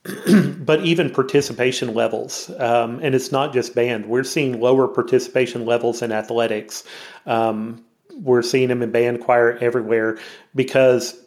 but 0.58 0.82
even 0.84 1.10
participation 1.10 1.94
levels, 1.94 2.50
um, 2.58 3.00
and 3.02 3.14
it's 3.14 3.30
not 3.30 3.52
just 3.52 3.74
band. 3.74 4.06
We're 4.06 4.24
seeing 4.24 4.60
lower 4.60 4.88
participation 4.88 5.66
levels 5.66 6.00
in 6.00 6.10
athletics. 6.10 6.84
Um, 7.26 7.84
we're 8.14 8.42
seeing 8.42 8.68
them 8.68 8.82
in 8.82 8.90
band 8.90 9.20
choir 9.20 9.58
everywhere 9.58 10.18
because 10.54 11.22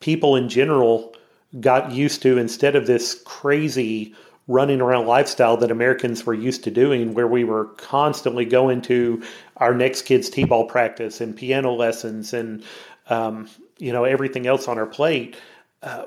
people 0.00 0.36
in 0.36 0.48
general 0.48 1.14
got 1.60 1.92
used 1.92 2.22
to 2.22 2.38
instead 2.38 2.76
of 2.76 2.86
this 2.86 3.20
crazy 3.24 4.14
running 4.48 4.80
around 4.80 5.06
lifestyle 5.06 5.56
that 5.56 5.70
Americans 5.70 6.26
were 6.26 6.34
used 6.34 6.64
to 6.64 6.70
doing, 6.70 7.14
where 7.14 7.28
we 7.28 7.44
were 7.44 7.66
constantly 7.76 8.44
going 8.44 8.82
to 8.82 9.22
our 9.58 9.74
next 9.74 10.02
kid's 10.02 10.28
t-ball 10.28 10.66
practice 10.66 11.20
and 11.20 11.36
piano 11.36 11.72
lessons 11.72 12.34
and 12.34 12.62
um, 13.08 13.48
you 13.78 13.92
know 13.92 14.04
everything 14.04 14.46
else 14.46 14.68
on 14.68 14.78
our 14.78 14.86
plate. 14.86 15.36
Uh, 15.82 16.04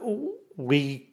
we 0.57 1.09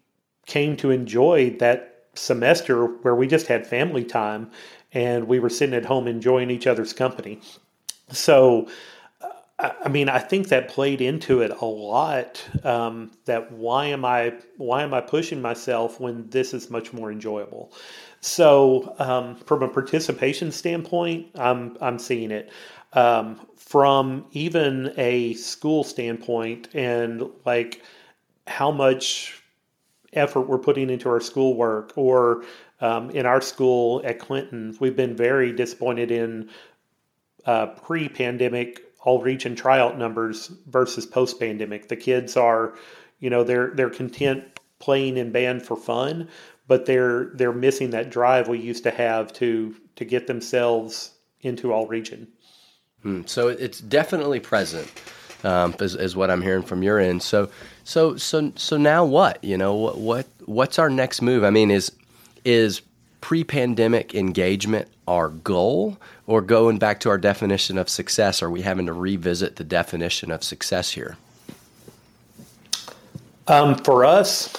came 0.53 0.77
to 0.77 0.91
enjoy 0.91 1.49
that 1.59 2.05
semester 2.15 2.85
where 2.85 3.15
we 3.15 3.27
just 3.27 3.47
had 3.47 3.67
family 3.67 4.05
time 4.05 4.51
and 4.93 5.27
we 5.27 5.39
were 5.41 5.49
sitting 5.49 5.75
at 5.75 5.87
home 5.87 6.07
enjoying 6.07 6.51
each 6.51 6.67
other's 6.67 6.93
company. 6.93 7.41
So 8.11 8.69
I 9.59 9.89
mean, 9.89 10.09
I 10.09 10.19
think 10.19 10.49
that 10.49 10.69
played 10.69 11.01
into 11.01 11.41
it 11.41 11.53
a 11.61 11.65
lot. 11.65 12.45
Um, 12.65 13.13
that 13.27 13.53
why 13.53 13.87
am 13.87 14.05
I 14.05 14.35
why 14.57 14.83
am 14.83 14.93
I 14.93 15.01
pushing 15.01 15.41
myself 15.41 16.01
when 16.01 16.29
this 16.31 16.53
is 16.53 16.69
much 16.69 16.93
more 16.93 17.13
enjoyable? 17.13 17.73
So, 18.21 18.95
um, 18.99 19.37
from 19.37 19.63
a 19.63 19.69
participation 19.69 20.51
standpoint, 20.51 21.29
I'm 21.37 21.77
I'm 21.81 21.99
seeing 21.99 22.33
it. 22.33 22.51
Um, 22.95 23.47
from 23.57 24.27
even 24.33 24.93
a 24.97 25.35
school 25.35 25.85
standpoint, 25.85 26.69
and 26.75 27.31
like 27.45 27.83
how 28.49 28.73
much 28.73 29.42
effort 30.13 30.43
we're 30.43 30.59
putting 30.59 30.91
into 30.91 31.09
our 31.09 31.21
schoolwork, 31.21 31.93
or 31.97 32.45
um, 32.81 33.11
in 33.11 33.27
our 33.27 33.41
school 33.41 34.01
at 34.05 34.19
Clinton, 34.19 34.77
we've 34.81 34.97
been 34.97 35.17
very 35.17 35.53
disappointed 35.53 36.11
in 36.11 36.51
uh, 37.47 37.67
pre-pandemic 37.67 38.83
all 39.05 39.21
region 39.21 39.57
tryout 39.57 39.99
numbers 39.99 40.53
versus 40.67 41.07
post 41.07 41.41
pandemic. 41.41 41.89
The 41.89 41.97
kids 41.97 42.37
are, 42.37 42.75
you 43.19 43.31
know, 43.31 43.43
they're 43.45 43.71
they're 43.75 43.91
content 43.91 44.45
playing 44.79 45.17
in 45.17 45.33
band 45.33 45.65
for 45.65 45.77
fun, 45.77 46.29
but 46.69 46.87
they're 46.87 47.31
they're 47.35 47.53
missing 47.53 47.91
that 47.91 48.11
drive 48.11 48.49
we 48.49 48.59
used 48.59 48.85
to 48.85 48.91
have 48.91 49.33
to 49.35 49.75
to 49.97 50.05
get 50.05 50.27
themselves 50.27 51.13
into 51.41 51.73
all 51.73 51.87
region. 51.87 52.29
Hmm. 53.03 53.23
So 53.27 53.49
it's 53.49 53.81
definitely 53.81 54.39
present, 54.39 54.89
um, 55.45 55.75
is, 55.81 55.95
is 55.95 56.17
what 56.17 56.31
I'm 56.31 56.43
hearing 56.43 56.63
from 56.63 56.83
your 56.83 56.99
end. 56.99 57.23
So 57.23 57.51
so 57.85 58.17
so 58.17 58.53
so 58.57 58.77
now 58.77 59.05
what? 59.05 59.43
You 59.43 59.57
know 59.57 59.75
what 59.75 59.99
what 59.99 60.27
what's 60.47 60.79
our 60.79 60.91
next 60.91 61.23
move? 61.23 61.45
I 61.45 61.51
mean, 61.51 61.71
is 61.71 61.93
is 62.45 62.83
pre-pandemic 63.21 64.15
engagement 64.15 64.89
our 65.07 65.29
goal 65.29 65.97
or 66.27 66.41
going 66.41 66.79
back 66.79 67.01
to 67.01 67.09
our 67.09 67.19
definition 67.19 67.79
of 67.79 67.89
success 67.89 68.43
are 68.43 68.51
we 68.51 68.63
having 68.63 68.87
to 68.87 68.93
revisit 68.93 69.57
the 69.57 69.65
definition 69.65 70.31
of 70.31 70.43
success 70.43 70.91
here 70.91 71.17
um, 73.47 73.77
for 73.77 74.05
us 74.05 74.53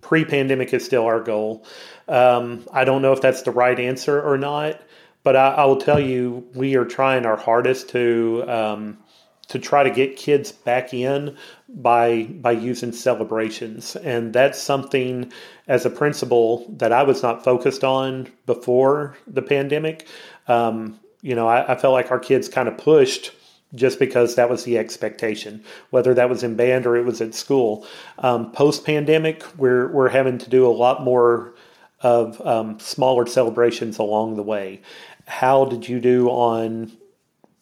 pre-pandemic 0.00 0.74
is 0.74 0.84
still 0.84 1.04
our 1.04 1.20
goal 1.20 1.64
um, 2.08 2.66
i 2.72 2.84
don't 2.84 3.00
know 3.00 3.12
if 3.12 3.20
that's 3.20 3.42
the 3.42 3.52
right 3.52 3.78
answer 3.78 4.20
or 4.20 4.36
not 4.36 4.80
but 5.22 5.36
I, 5.36 5.50
I 5.54 5.64
will 5.64 5.80
tell 5.80 6.00
you 6.00 6.46
we 6.52 6.76
are 6.76 6.84
trying 6.84 7.24
our 7.24 7.36
hardest 7.36 7.90
to 7.90 8.44
um, 8.48 8.98
to 9.48 9.58
try 9.58 9.82
to 9.82 9.90
get 9.90 10.16
kids 10.16 10.52
back 10.52 10.94
in 10.94 11.36
by 11.68 12.24
by 12.24 12.52
using 12.52 12.92
celebrations. 12.92 13.96
And 13.96 14.32
that's 14.32 14.60
something 14.60 15.32
as 15.66 15.86
a 15.86 15.90
principal 15.90 16.66
that 16.76 16.92
i 16.92 17.02
was 17.02 17.22
not 17.22 17.42
focused 17.42 17.84
on 17.84 18.28
before 18.46 19.16
the 19.26 19.42
pandemic. 19.42 20.06
Um, 20.48 21.00
you 21.22 21.34
know 21.34 21.48
I, 21.48 21.72
I, 21.72 21.76
felt 21.76 21.94
like 21.94 22.10
our 22.10 22.18
kids 22.18 22.48
kind 22.48 22.68
of 22.68 22.76
pushed 22.76 23.32
just 23.74 23.98
because 23.98 24.34
that 24.34 24.50
was 24.50 24.64
the 24.64 24.78
expectation 24.78 25.64
whether 25.90 26.12
that 26.14 26.28
was 26.28 26.42
in 26.42 26.54
band 26.54 26.86
or 26.86 26.96
it 26.96 27.04
was 27.04 27.20
at 27.20 27.34
school. 27.34 27.86
Um, 28.18 28.52
post 28.52 28.84
pandemic 28.84 29.42
we're 29.58 29.88
we're 29.88 30.10
having 30.10 30.38
to 30.38 30.50
do 30.50 30.66
a 30.66 30.72
lot 30.72 31.02
more 31.02 31.54
of 32.00 32.40
um, 32.46 32.78
smaller 32.78 33.26
celebrations 33.26 33.98
along 33.98 34.36
the 34.36 34.42
way. 34.42 34.82
How 35.26 35.64
did 35.64 35.88
you 35.88 36.00
do 36.00 36.28
on 36.28 36.92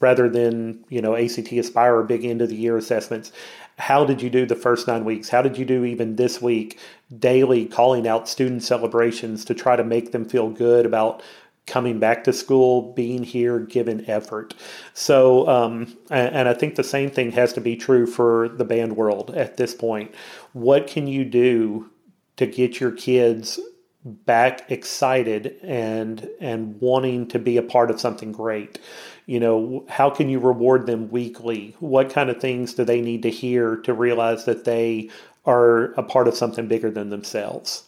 rather 0.03 0.29
than 0.29 0.85
you 0.91 1.01
know 1.01 1.17
ACT 1.17 1.51
Aspire 1.53 1.97
or 1.97 2.03
big 2.03 2.27
end 2.27 2.43
of 2.43 2.51
the 2.51 2.57
year 2.57 2.77
assessments. 2.77 3.33
How 3.79 4.05
did 4.05 4.21
you 4.21 4.29
do 4.29 4.45
the 4.45 4.55
first 4.55 4.87
nine 4.87 5.07
weeks? 5.07 5.31
How 5.31 5.41
did 5.41 5.57
you 5.57 5.65
do 5.65 5.87
even 5.87 6.17
this 6.17 6.43
week? 6.43 6.79
Daily 7.19 7.65
calling 7.65 8.07
out 8.07 8.29
student 8.29 8.63
celebrations 8.63 9.47
to 9.47 9.55
try 9.55 9.77
to 9.77 9.85
make 9.85 10.13
them 10.13 10.27
feel 10.27 10.51
good 10.51 10.85
about 10.85 11.23
coming 11.67 11.99
back 11.99 12.25
to 12.25 12.33
school, 12.33 12.93
being 12.93 13.23
here, 13.23 13.61
giving 13.61 14.09
effort. 14.11 14.53
So, 14.95 15.49
um, 15.49 15.97
and, 16.11 16.35
and 16.35 16.49
I 16.49 16.55
think 16.55 16.75
the 16.75 16.85
same 16.85 17.09
thing 17.09 17.31
has 17.33 17.53
to 17.53 17.61
be 17.61 17.77
true 17.77 18.07
for 18.07 18.49
the 18.49 18.65
band 18.65 18.97
world 18.97 19.31
at 19.31 19.57
this 19.57 19.75
point. 19.75 20.13
What 20.53 20.87
can 20.87 21.07
you 21.07 21.25
do 21.25 21.89
to 22.37 22.47
get 22.47 22.81
your 22.81 22.91
kids 22.91 23.61
back 24.05 24.69
excited 24.69 25.57
and 25.63 26.29
and 26.41 26.81
wanting 26.81 27.29
to 27.29 27.39
be 27.39 27.57
a 27.57 27.63
part 27.63 27.89
of 27.89 28.01
something 28.01 28.33
great 28.33 28.81
you 29.27 29.41
know 29.41 29.85
how 29.89 30.11
can 30.11 30.29
you 30.29 30.39
reward 30.39 30.87
them 30.87 31.11
weekly? 31.11 31.77
What 31.81 32.11
kind 32.11 32.31
of 32.31 32.41
things 32.41 32.75
do 32.75 32.85
they 32.85 33.01
need 33.01 33.23
to 33.23 33.31
hear 33.31 33.77
to 33.79 33.95
realize 33.95 34.45
that 34.45 34.65
they 34.65 35.11
are 35.45 35.93
a 35.93 36.03
part 36.03 36.29
of 36.29 36.37
something 36.37 36.69
bigger 36.69 36.91
than 36.91 37.11
themselves? 37.11 37.85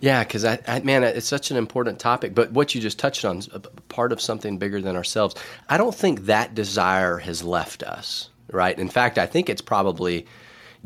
Yeah 0.00 0.24
because 0.24 0.44
I, 0.44 0.58
I, 0.66 0.80
man 0.80 1.04
it's 1.04 1.26
such 1.26 1.50
an 1.50 1.56
important 1.56 1.98
topic 1.98 2.34
but 2.34 2.52
what 2.52 2.74
you 2.74 2.80
just 2.80 2.98
touched 2.98 3.24
on 3.24 3.42
part 3.88 4.12
of 4.12 4.20
something 4.20 4.58
bigger 4.58 4.80
than 4.82 4.96
ourselves. 4.96 5.34
I 5.68 5.76
don't 5.76 5.94
think 5.94 6.26
that 6.26 6.54
desire 6.54 7.18
has 7.18 7.42
left 7.42 7.82
us 7.82 8.30
right? 8.52 8.78
In 8.78 8.88
fact 8.88 9.18
i 9.18 9.26
think 9.26 9.48
it's 9.48 9.62
probably 9.62 10.26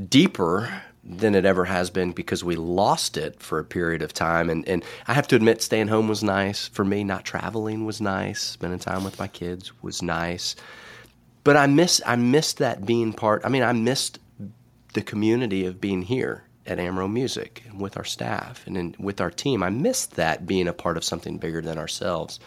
deeper 0.08 0.82
than 1.08 1.34
it 1.34 1.46
ever 1.46 1.64
has 1.64 1.88
been 1.88 2.12
because 2.12 2.44
we 2.44 2.54
lost 2.54 3.16
it 3.16 3.40
for 3.40 3.58
a 3.58 3.64
period 3.64 4.02
of 4.02 4.12
time. 4.12 4.50
And, 4.50 4.68
and 4.68 4.84
I 5.06 5.14
have 5.14 5.26
to 5.28 5.36
admit, 5.36 5.62
staying 5.62 5.88
home 5.88 6.06
was 6.06 6.22
nice. 6.22 6.68
For 6.68 6.84
me, 6.84 7.02
not 7.02 7.24
traveling 7.24 7.86
was 7.86 8.00
nice. 8.00 8.40
Spending 8.42 8.78
time 8.78 9.04
with 9.04 9.18
my 9.18 9.26
kids 9.26 9.72
was 9.82 10.02
nice. 10.02 10.54
But 11.44 11.56
I 11.56 11.66
miss 11.66 12.02
I 12.04 12.16
missed 12.16 12.58
that 12.58 12.84
being 12.84 13.14
part. 13.14 13.42
I 13.44 13.48
mean, 13.48 13.62
I 13.62 13.72
missed 13.72 14.18
the 14.92 15.00
community 15.00 15.64
of 15.64 15.80
being 15.80 16.02
here 16.02 16.44
at 16.66 16.78
Amro 16.78 17.08
Music 17.08 17.62
and 17.66 17.80
with 17.80 17.96
our 17.96 18.04
staff 18.04 18.66
and 18.66 18.76
in, 18.76 18.94
with 18.98 19.20
our 19.20 19.30
team. 19.30 19.62
I 19.62 19.70
missed 19.70 20.16
that 20.16 20.46
being 20.46 20.68
a 20.68 20.74
part 20.74 20.98
of 20.98 21.04
something 21.04 21.38
bigger 21.38 21.62
than 21.62 21.78
ourselves. 21.78 22.38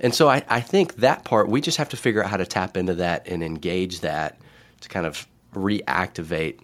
And 0.00 0.14
so 0.14 0.28
I, 0.30 0.42
I 0.48 0.60
think 0.60 0.96
that 0.96 1.24
part, 1.24 1.48
we 1.48 1.60
just 1.60 1.76
have 1.76 1.90
to 1.90 1.96
figure 1.98 2.24
out 2.24 2.30
how 2.30 2.38
to 2.38 2.46
tap 2.46 2.78
into 2.78 2.94
that 2.94 3.28
and 3.28 3.42
engage 3.42 4.00
that 4.00 4.38
to 4.80 4.88
kind 4.88 5.04
of 5.04 5.26
reactivate 5.52 6.60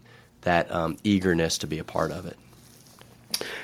that 0.47 0.73
um, 0.73 0.97
eagerness 1.05 1.59
to 1.59 1.67
be 1.67 1.79
a 1.79 1.85
part 1.85 2.11
of 2.11 2.25
it. 2.25 2.37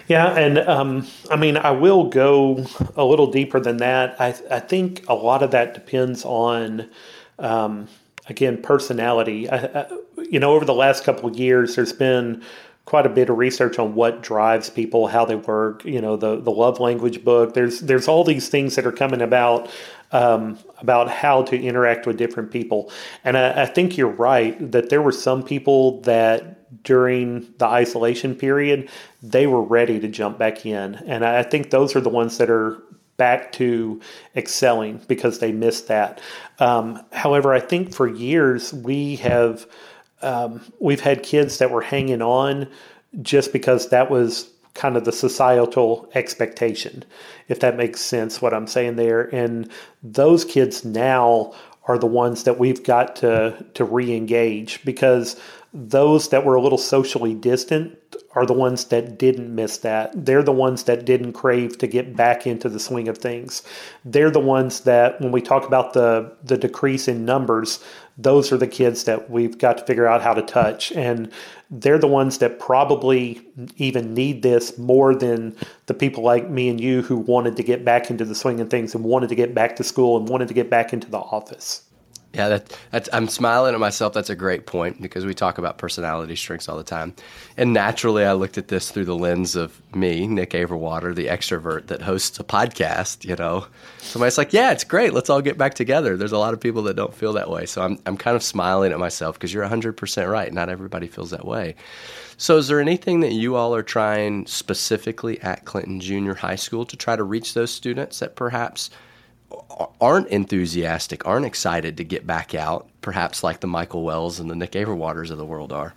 Yeah, 0.09 0.37
and 0.37 0.59
um, 0.59 1.07
I 1.31 1.37
mean, 1.37 1.57
I 1.57 1.71
will 1.71 2.09
go 2.09 2.66
a 2.97 3.05
little 3.05 3.31
deeper 3.31 3.61
than 3.61 3.79
that. 3.79 4.21
I, 4.21 4.35
I 4.51 4.61
think 4.61 5.09
a 5.09 5.14
lot 5.14 5.42
of 5.42 5.53
that 5.53 5.75
depends 5.75 6.25
on, 6.25 6.90
um, 7.38 7.88
again, 8.29 8.61
personality. 8.61 9.49
I, 9.49 9.57
I, 9.57 9.99
you 10.31 10.40
know, 10.40 10.53
over 10.53 10.64
the 10.64 10.75
last 10.75 11.05
couple 11.05 11.31
of 11.31 11.37
years, 11.37 11.77
there's 11.77 11.92
been 11.92 12.42
quite 12.85 13.07
a 13.07 13.09
bit 13.09 13.31
of 13.31 13.38
research 13.38 13.79
on 13.79 13.95
what 13.95 14.23
drives 14.23 14.68
people, 14.68 15.07
how 15.07 15.25
they 15.25 15.37
work. 15.37 15.85
You 15.85 16.01
know, 16.01 16.16
the 16.16 16.40
the 16.40 16.51
love 16.51 16.81
language 16.81 17.25
book. 17.25 17.55
There's 17.55 17.81
there's 17.81 18.09
all 18.09 18.25
these 18.25 18.49
things 18.49 18.75
that 18.75 18.85
are 18.85 18.92
coming 18.92 19.23
about 19.23 19.71
um, 20.11 20.59
about 20.79 21.09
how 21.09 21.42
to 21.45 21.59
interact 21.59 22.07
with 22.07 22.18
different 22.18 22.51
people, 22.51 22.90
and 23.25 23.38
I, 23.38 23.62
I 23.62 23.66
think 23.66 23.97
you're 23.97 24.09
right 24.09 24.73
that 24.73 24.90
there 24.90 25.01
were 25.01 25.12
some 25.12 25.45
people 25.45 26.01
that 26.03 26.62
during 26.82 27.52
the 27.58 27.66
isolation 27.66 28.35
period, 28.35 28.88
they 29.22 29.46
were 29.46 29.62
ready 29.62 30.00
to 30.00 30.08
jump 30.08 30.38
back 30.38 30.64
in. 30.64 30.94
And 31.06 31.24
I 31.24 31.42
think 31.42 31.70
those 31.70 31.94
are 31.96 32.00
the 32.00 32.08
ones 32.08 32.38
that 32.38 32.50
are 32.50 32.82
back 33.16 33.52
to 33.52 34.00
excelling 34.35 35.00
because 35.06 35.38
they 35.38 35.52
missed 35.52 35.88
that. 35.88 36.20
Um, 36.58 37.04
however, 37.12 37.52
I 37.52 37.61
think 37.61 37.94
for 37.94 38.08
years 38.08 38.72
we 38.72 39.16
have 39.16 39.66
um, 40.22 40.61
we've 40.78 41.00
had 41.00 41.22
kids 41.22 41.58
that 41.58 41.70
were 41.70 41.82
hanging 41.82 42.22
on 42.22 42.68
just 43.20 43.52
because 43.52 43.88
that 43.88 44.11
was 44.11 44.48
kind 44.74 44.96
of 44.96 45.04
the 45.04 45.12
societal 45.12 46.11
expectation, 46.14 47.04
if 47.48 47.61
that 47.61 47.76
makes 47.76 48.00
sense 48.00 48.40
what 48.40 48.54
I'm 48.54 48.66
saying 48.66 48.96
there. 48.96 49.22
And 49.35 49.70
those 50.02 50.44
kids 50.44 50.85
now 50.85 51.52
are 51.87 51.98
the 51.98 52.06
ones 52.06 52.44
that 52.44 52.58
we've 52.58 52.82
got 52.82 53.16
to 53.16 53.64
to 53.74 53.85
re-engage 53.85 54.82
because 54.85 55.38
those 55.74 56.28
that 56.28 56.44
were 56.44 56.54
a 56.54 56.61
little 56.61 56.78
socially 56.78 57.35
distant 57.35 57.98
are 58.35 58.44
the 58.44 58.52
ones 58.52 58.87
that 58.87 59.18
didn't 59.18 59.54
miss 59.54 59.78
that. 59.78 60.12
They're 60.14 60.42
the 60.42 60.52
ones 60.52 60.85
that 60.85 61.06
didn't 61.06 61.32
crave 61.32 61.78
to 61.78 61.87
get 61.87 62.14
back 62.14 62.46
into 62.46 62.68
the 62.68 62.80
swing 62.80 63.08
of 63.08 63.18
things. 63.18 63.62
They're 64.04 64.30
the 64.30 64.40
ones 64.40 64.80
that, 64.80 65.20
when 65.20 65.32
we 65.32 65.40
talk 65.40 65.66
about 65.66 65.94
the, 65.94 66.35
the 66.44 66.58
decrease 66.58 67.08
in 67.08 67.24
numbers, 67.24 67.82
those 68.18 68.52
are 68.52 68.58
the 68.58 68.66
kids 68.66 69.04
that 69.04 69.30
we've 69.30 69.56
got 69.56 69.78
to 69.78 69.85
figure 69.85 70.06
out 70.06 70.22
how 70.22 70.35
to 70.35 70.42
touch. 70.42 70.92
And 70.92 71.32
they're 71.70 71.98
the 71.98 72.06
ones 72.06 72.38
that 72.38 72.58
probably 72.58 73.40
even 73.76 74.12
need 74.12 74.42
this 74.42 74.76
more 74.76 75.14
than 75.14 75.56
the 75.87 75.94
people 75.94 76.22
like 76.22 76.50
me 76.50 76.68
and 76.68 76.80
you 76.80 77.00
who 77.00 77.16
wanted 77.16 77.56
to 77.56 77.62
get 77.62 77.82
back 77.82 78.11
into 78.11 78.26
the 78.26 78.35
swing 78.35 78.61
of 78.61 78.68
things 78.68 78.94
and 78.94 79.04
wanted 79.04 79.30
to 79.30 79.35
get 79.35 79.54
back 79.54 79.76
to 79.76 79.85
school 79.85 80.18
and 80.18 80.28
wanted 80.28 80.48
to 80.48 80.54
get 80.54 80.68
back 80.68 80.92
into 80.92 81.11
the 81.11 81.18
office. 81.18 81.82
Yeah, 82.35 82.49
that, 82.49 82.79
that's, 82.90 83.11
I'm 83.12 83.29
smiling 83.29 83.75
at 83.75 83.81
myself. 83.81 84.14
That's 84.14 84.31
a 84.31 84.35
great 84.35 84.64
point 84.64 85.03
because 85.03 85.27
we 85.27 85.35
talk 85.35 85.59
about 85.59 85.77
personality 85.77 86.35
strengths 86.35 86.66
all 86.66 86.79
the 86.79 86.83
time. 86.83 87.14
And 87.59 87.75
naturally, 87.75 88.25
I 88.25 88.33
looked 88.33 88.57
at 88.57 88.68
this 88.68 88.90
through 88.90 89.05
the 89.05 89.16
lens 89.16 89.55
of 89.55 89.83
me, 89.95 90.27
Nick 90.27 90.53
Averwater, 90.53 91.14
the 91.14 91.27
extrovert 91.27 91.88
that 91.88 92.01
hosts 92.01 92.40
a 92.40 92.45
podcast. 92.45 93.27
You 93.27 93.37
know, 93.37 93.66
somebody's 93.99 94.38
like, 94.38 94.55
"Yeah, 94.55 94.73
it's 94.73 94.85
great. 94.85 95.12
Let's 95.12 95.29
all 95.29 95.42
get 95.42 95.59
back 95.59 95.75
together." 95.75 96.16
There's 96.16 96.33
a 96.33 96.38
lot 96.38 96.55
of 96.55 96.61
people 96.61 96.83
that 96.85 96.97
don't 96.97 97.14
feel 97.14 97.35
that 97.35 97.51
way, 97.51 97.66
so 97.66 97.83
I'm 97.83 97.99
I'm 98.07 98.16
kind 98.16 98.35
of 98.35 98.42
smiling 98.42 98.92
at 98.92 98.99
myself 98.99 99.37
because 99.37 99.53
you're 99.53 99.62
100 99.62 99.99
percent 99.99 100.29
right. 100.31 100.51
Not 100.51 100.71
everybody 100.71 101.09
feels 101.09 101.31
that 101.31 101.45
way. 101.45 101.75
So, 102.38 102.57
is 102.57 102.66
there 102.68 102.81
anything 102.81 103.21
that 103.21 103.33
you 103.33 103.57
all 103.57 103.75
are 103.75 103.83
trying 103.83 104.47
specifically 104.47 105.38
at 105.42 105.64
Clinton 105.66 106.01
Junior 106.01 106.35
High 106.35 106.57
School 106.57 106.87
to 106.87 106.97
try 106.97 107.14
to 107.14 107.23
reach 107.23 107.55
those 107.55 107.71
students 107.71 108.21
that 108.21 108.37
perhaps 108.37 108.90
aren't 110.00 110.28
enthusiastic, 110.28 111.26
aren't 111.26 111.46
excited 111.46 111.96
to 111.96 112.04
get 112.04 112.26
back 112.26 112.54
out, 112.54 112.88
perhaps 113.00 113.42
like 113.42 113.60
the 113.60 113.66
Michael 113.66 114.04
Wells 114.04 114.40
and 114.40 114.50
the 114.50 114.56
Nick 114.56 114.72
Averwaters 114.72 115.30
of 115.30 115.38
the 115.38 115.44
world 115.44 115.72
are? 115.72 115.94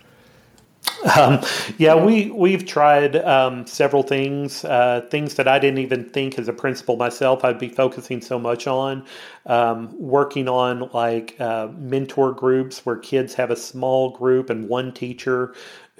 Um, 1.16 1.40
yeah, 1.78 1.94
we 1.94 2.30
we've 2.30 2.64
tried 2.64 3.16
um, 3.16 3.66
several 3.66 4.02
things, 4.02 4.64
uh, 4.64 5.02
things 5.10 5.34
that 5.34 5.46
I 5.46 5.58
didn't 5.58 5.78
even 5.78 6.04
think 6.04 6.38
as 6.38 6.48
a 6.48 6.52
principal 6.52 6.96
myself 6.96 7.44
I'd 7.44 7.58
be 7.58 7.68
focusing 7.68 8.20
so 8.20 8.38
much 8.38 8.66
on. 8.66 9.04
Um, 9.46 9.94
working 9.98 10.48
on 10.48 10.88
like 10.92 11.36
uh, 11.40 11.68
mentor 11.76 12.32
groups 12.32 12.86
where 12.86 12.96
kids 12.96 13.34
have 13.34 13.50
a 13.50 13.56
small 13.56 14.10
group 14.10 14.48
and 14.48 14.68
one 14.68 14.92
teacher 14.92 15.54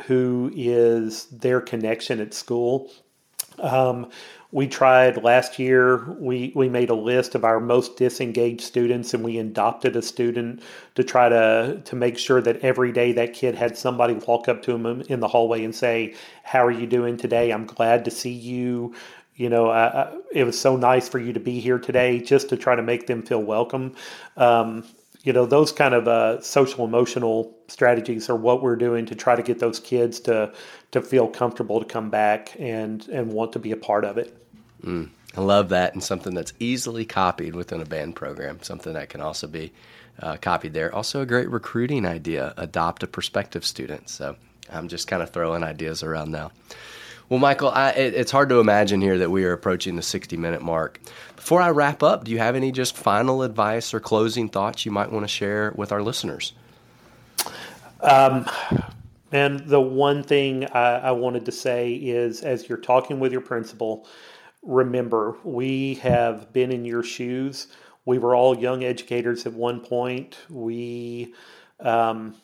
who 0.05 0.51
is 0.55 1.27
their 1.27 1.61
connection 1.61 2.21
at 2.21 2.33
school. 2.35 2.91
Um, 3.61 4.11
we 4.53 4.67
tried 4.69 5.23
last 5.23 5.59
year 5.59 6.05
we 6.19 6.53
we 6.55 6.69
made 6.69 6.89
a 6.89 6.95
list 6.95 7.35
of 7.35 7.45
our 7.45 7.61
most 7.61 7.97
disengaged 7.97 8.63
students 8.63 9.13
and 9.13 9.25
we 9.25 9.39
adopted 9.39 9.97
a 9.97 10.03
student 10.03 10.63
to 10.95 11.05
try 11.05 11.29
to 11.29 11.83
to 11.85 11.97
make 11.97 12.17
sure 12.17 12.41
that 12.41 12.61
every 12.61 12.93
day 12.93 13.13
that 13.13 13.35
kid 13.35 13.55
had 13.55 13.77
somebody 13.77 14.15
walk 14.15 14.49
up 14.49 14.63
to 14.63 14.73
him 14.73 15.03
in 15.09 15.21
the 15.21 15.29
hallway 15.29 15.65
and 15.65 15.75
say 15.75 16.15
how 16.43 16.65
are 16.65 16.71
you 16.71 16.87
doing 16.87 17.17
today? 17.17 17.51
I'm 17.51 17.67
glad 17.67 18.05
to 18.07 18.11
see 18.11 18.33
you. 18.33 18.95
You 19.35 19.51
know 19.51 19.69
uh, 19.69 20.17
it 20.33 20.45
was 20.45 20.59
so 20.59 20.77
nice 20.77 21.09
for 21.09 21.19
you 21.19 21.33
to 21.35 21.41
be 21.41 21.61
here 21.61 21.79
today 21.79 22.21
just 22.21 22.49
to 22.49 22.57
try 22.57 22.77
to 22.77 22.83
make 22.83 23.07
them 23.07 23.23
feel 23.23 23.43
welcome. 23.43 23.95
Um, 24.37 24.85
you 25.23 25.33
know 25.33 25.45
those 25.45 25.73
kind 25.73 25.93
of 25.93 26.07
uh, 26.07 26.41
social 26.41 26.85
emotional 26.85 27.53
strategies 27.67 28.31
are 28.31 28.37
what 28.37 28.63
we're 28.63 28.77
doing 28.77 29.05
to 29.07 29.15
try 29.17 29.35
to 29.35 29.43
get 29.43 29.59
those 29.59 29.81
kids 29.81 30.21
to 30.21 30.53
to 30.97 31.03
feel 31.03 31.29
comfortable 31.29 31.81
to 31.81 31.87
come 31.87 32.11
back 32.11 32.57
and 32.59 33.07
and 33.09 33.33
want 33.33 33.53
to 33.53 33.59
be 33.59 33.73
a 33.73 33.77
part 33.77 34.05
of 34.05 34.19
it. 34.19 34.37
Mm, 34.83 35.11
I 35.37 35.41
love 35.41 35.69
that, 35.71 35.95
and 35.95 36.03
something 36.03 36.35
that's 36.35 36.53
easily 36.59 37.05
copied 37.05 37.55
within 37.55 37.81
a 37.81 37.87
band 37.87 38.17
program. 38.17 38.63
Something 38.63 38.95
that 38.95 39.09
can 39.09 39.21
also 39.21 39.47
be 39.47 39.73
uh, 40.21 40.37
copied 40.41 40.75
there. 40.75 40.95
Also, 40.95 41.21
a 41.21 41.27
great 41.27 41.51
recruiting 41.51 42.05
idea: 42.07 42.55
adopt 42.57 43.03
a 43.03 43.07
prospective 43.07 43.65
student. 43.65 44.09
So 44.09 44.37
I'm 44.71 44.89
just 44.89 45.07
kind 45.07 45.23
of 45.23 45.31
throwing 45.31 45.63
ideas 45.63 46.03
around 46.03 46.31
now. 46.31 46.53
Well, 47.29 47.41
Michael, 47.41 47.71
I, 47.71 47.91
it, 47.91 48.15
it's 48.15 48.31
hard 48.31 48.49
to 48.51 48.61
imagine 48.61 49.01
here 49.01 49.19
that 49.19 49.31
we 49.31 49.45
are 49.45 49.53
approaching 49.53 49.97
the 49.97 50.03
60 50.03 50.37
minute 50.37 50.63
mark. 50.63 51.01
Before 51.35 51.61
I 51.61 51.71
wrap 51.71 52.03
up, 52.03 52.25
do 52.25 52.31
you 52.31 52.39
have 52.39 52.55
any 52.55 52.71
just 52.71 52.97
final 52.97 53.43
advice 53.43 53.93
or 53.93 54.01
closing 54.01 54.49
thoughts 54.49 54.87
you 54.87 54.93
might 54.93 55.11
want 55.11 55.25
to 55.25 55.29
share 55.29 55.73
with 55.75 55.91
our 55.91 56.03
listeners? 56.03 56.53
Um, 58.01 58.47
and 59.33 59.61
the 59.61 59.81
one 59.81 60.23
thing 60.23 60.67
I, 60.67 60.97
I 60.97 61.11
wanted 61.13 61.45
to 61.47 61.53
say 61.53 61.95
is 61.95 62.43
as 62.43 62.69
you're 62.69 62.79
talking 62.79 63.19
with 63.19 63.33
your 63.33 63.41
principal, 63.41 64.07
remember 64.63 65.37
we 65.45 65.95
have 65.95 66.53
been 66.53 66.73
in 66.73 66.85
your 66.85 67.03
shoes. 67.03 67.69
We 68.05 68.19
were 68.19 68.37
all 68.37 68.57
young 68.57 68.85
educators 68.85 69.47
at 69.47 69.53
one 69.53 69.81
point. 69.81 70.39
We, 70.49 71.35
um, 71.81 72.37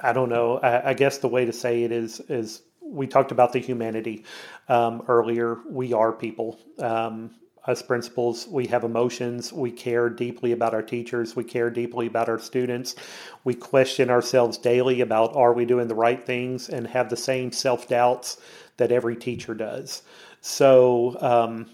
I 0.00 0.12
don't 0.12 0.28
know. 0.28 0.58
I, 0.58 0.90
I, 0.90 0.94
guess 0.94 1.18
the 1.18 1.28
way 1.28 1.44
to 1.44 1.52
say 1.52 1.84
it 1.84 1.92
is 1.92 2.20
is 2.28 2.62
we 2.80 3.06
talked 3.06 3.32
about 3.32 3.52
the 3.52 3.58
humanity 3.60 4.24
um, 4.68 5.02
earlier. 5.08 5.58
We 5.68 5.92
are 5.92 6.12
people. 6.12 6.60
Um, 6.78 7.30
us 7.66 7.80
principals, 7.80 8.48
we 8.48 8.66
have 8.66 8.82
emotions. 8.82 9.52
We 9.52 9.70
care 9.70 10.08
deeply 10.08 10.52
about 10.52 10.74
our 10.74 10.82
teachers. 10.82 11.36
We 11.36 11.44
care 11.44 11.70
deeply 11.70 12.06
about 12.06 12.28
our 12.28 12.38
students. 12.38 12.96
We 13.44 13.54
question 13.54 14.10
ourselves 14.10 14.58
daily 14.58 15.00
about 15.00 15.36
are 15.36 15.52
we 15.52 15.64
doing 15.64 15.86
the 15.86 15.94
right 15.94 16.24
things 16.24 16.68
and 16.68 16.86
have 16.88 17.08
the 17.08 17.16
same 17.16 17.52
self 17.52 17.86
doubts 17.86 18.38
that 18.78 18.90
every 18.90 19.14
teacher 19.14 19.54
does. 19.54 20.02
So, 20.40 21.16
um, 21.20 21.70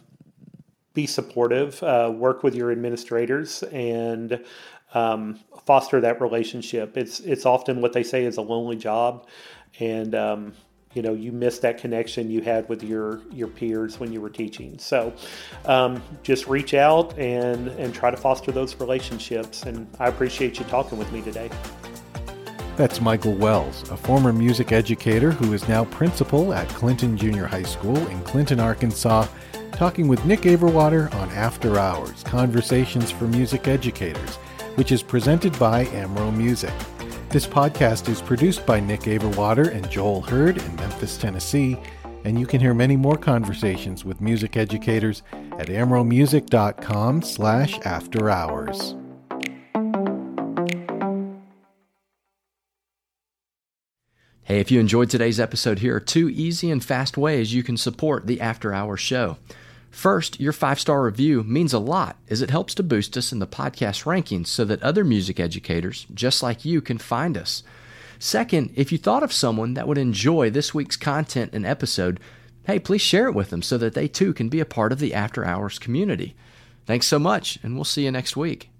be 0.92 1.06
supportive, 1.06 1.82
uh, 1.82 2.12
work 2.14 2.42
with 2.42 2.54
your 2.54 2.72
administrators, 2.72 3.62
and 3.62 4.44
um, 4.94 5.38
foster 5.64 6.00
that 6.00 6.20
relationship. 6.20 6.96
It's 6.96 7.20
it's 7.20 7.46
often 7.46 7.80
what 7.80 7.92
they 7.92 8.02
say 8.02 8.24
is 8.24 8.36
a 8.36 8.42
lonely 8.42 8.76
job, 8.76 9.26
and 9.78 10.14
um, 10.14 10.54
you 10.94 11.02
know 11.02 11.12
you 11.12 11.32
miss 11.32 11.58
that 11.60 11.78
connection 11.78 12.30
you 12.30 12.40
had 12.40 12.68
with 12.68 12.82
your 12.82 13.20
your 13.30 13.48
peers 13.48 14.00
when 14.00 14.12
you 14.12 14.20
were 14.20 14.30
teaching. 14.30 14.78
So 14.78 15.12
um, 15.66 16.02
just 16.22 16.48
reach 16.48 16.74
out 16.74 17.16
and 17.18 17.68
and 17.68 17.94
try 17.94 18.10
to 18.10 18.16
foster 18.16 18.52
those 18.52 18.78
relationships 18.80 19.62
and 19.64 19.86
i 19.98 20.08
appreciate 20.08 20.58
you 20.58 20.64
talking 20.66 20.98
with 20.98 21.10
me 21.12 21.22
today. 21.22 21.50
That's 22.76 23.00
michael 23.00 23.34
wells 23.34 23.88
a 23.90 23.96
former 23.96 24.32
music 24.32 24.70
educator 24.70 25.32
who 25.32 25.52
is 25.52 25.68
now 25.68 25.84
principal 25.86 26.54
at 26.54 26.68
clinton 26.68 27.16
junior 27.16 27.44
high 27.44 27.64
school 27.64 27.96
in 27.96 28.22
clinton 28.22 28.60
arkansas 28.60 29.26
talking 29.72 30.06
with 30.06 30.24
nick 30.24 30.42
averwater 30.42 31.12
on 31.14 31.28
after 31.30 31.76
hours 31.76 32.22
conversations 32.22 33.10
for 33.10 33.24
music 33.24 33.66
educators 33.66 34.36
which 34.76 34.92
is 34.92 35.02
presented 35.02 35.58
by 35.58 35.86
amro 35.86 36.30
music 36.30 36.72
this 37.30 37.46
podcast 37.46 38.08
is 38.08 38.22
produced 38.22 38.64
by 38.64 38.80
Nick 38.80 39.00
Averwater 39.02 39.70
and 39.74 39.88
Joel 39.90 40.22
Hurd 40.22 40.56
in 40.58 40.76
Memphis, 40.76 41.18
Tennessee, 41.18 41.76
and 42.24 42.40
you 42.40 42.46
can 42.46 42.60
hear 42.60 42.74
many 42.74 42.96
more 42.96 43.16
conversations 43.16 44.04
with 44.04 44.20
music 44.20 44.56
educators 44.56 45.22
at 45.58 45.68
amromusic.com 45.68 47.22
slash 47.22 47.78
after 47.80 48.30
hours. 48.30 48.94
Hey, 54.42 54.60
if 54.60 54.70
you 54.70 54.80
enjoyed 54.80 55.10
today's 55.10 55.38
episode, 55.38 55.80
here 55.80 55.96
are 55.96 56.00
two 56.00 56.30
easy 56.30 56.70
and 56.70 56.82
fast 56.82 57.18
ways 57.18 57.52
you 57.52 57.62
can 57.62 57.76
support 57.76 58.26
the 58.26 58.40
After 58.40 58.72
Hours 58.72 59.00
show. 59.00 59.36
First, 59.90 60.38
your 60.38 60.52
five 60.52 60.78
star 60.78 61.02
review 61.02 61.42
means 61.42 61.72
a 61.72 61.78
lot 61.78 62.16
as 62.28 62.42
it 62.42 62.50
helps 62.50 62.74
to 62.74 62.82
boost 62.82 63.16
us 63.16 63.32
in 63.32 63.38
the 63.38 63.46
podcast 63.46 64.04
rankings 64.04 64.48
so 64.48 64.64
that 64.64 64.82
other 64.82 65.04
music 65.04 65.40
educators 65.40 66.06
just 66.14 66.42
like 66.42 66.64
you 66.64 66.80
can 66.80 66.98
find 66.98 67.36
us. 67.36 67.62
Second, 68.18 68.72
if 68.74 68.90
you 68.92 68.98
thought 68.98 69.22
of 69.22 69.32
someone 69.32 69.74
that 69.74 69.86
would 69.86 69.98
enjoy 69.98 70.50
this 70.50 70.74
week's 70.74 70.96
content 70.96 71.50
and 71.52 71.64
episode, 71.64 72.20
hey, 72.66 72.78
please 72.78 73.00
share 73.00 73.28
it 73.28 73.34
with 73.34 73.50
them 73.50 73.62
so 73.62 73.78
that 73.78 73.94
they 73.94 74.08
too 74.08 74.32
can 74.32 74.48
be 74.48 74.60
a 74.60 74.64
part 74.64 74.92
of 74.92 74.98
the 74.98 75.14
After 75.14 75.44
Hours 75.44 75.78
community. 75.78 76.34
Thanks 76.84 77.06
so 77.06 77.18
much, 77.18 77.58
and 77.62 77.74
we'll 77.74 77.84
see 77.84 78.04
you 78.04 78.10
next 78.10 78.36
week. 78.36 78.70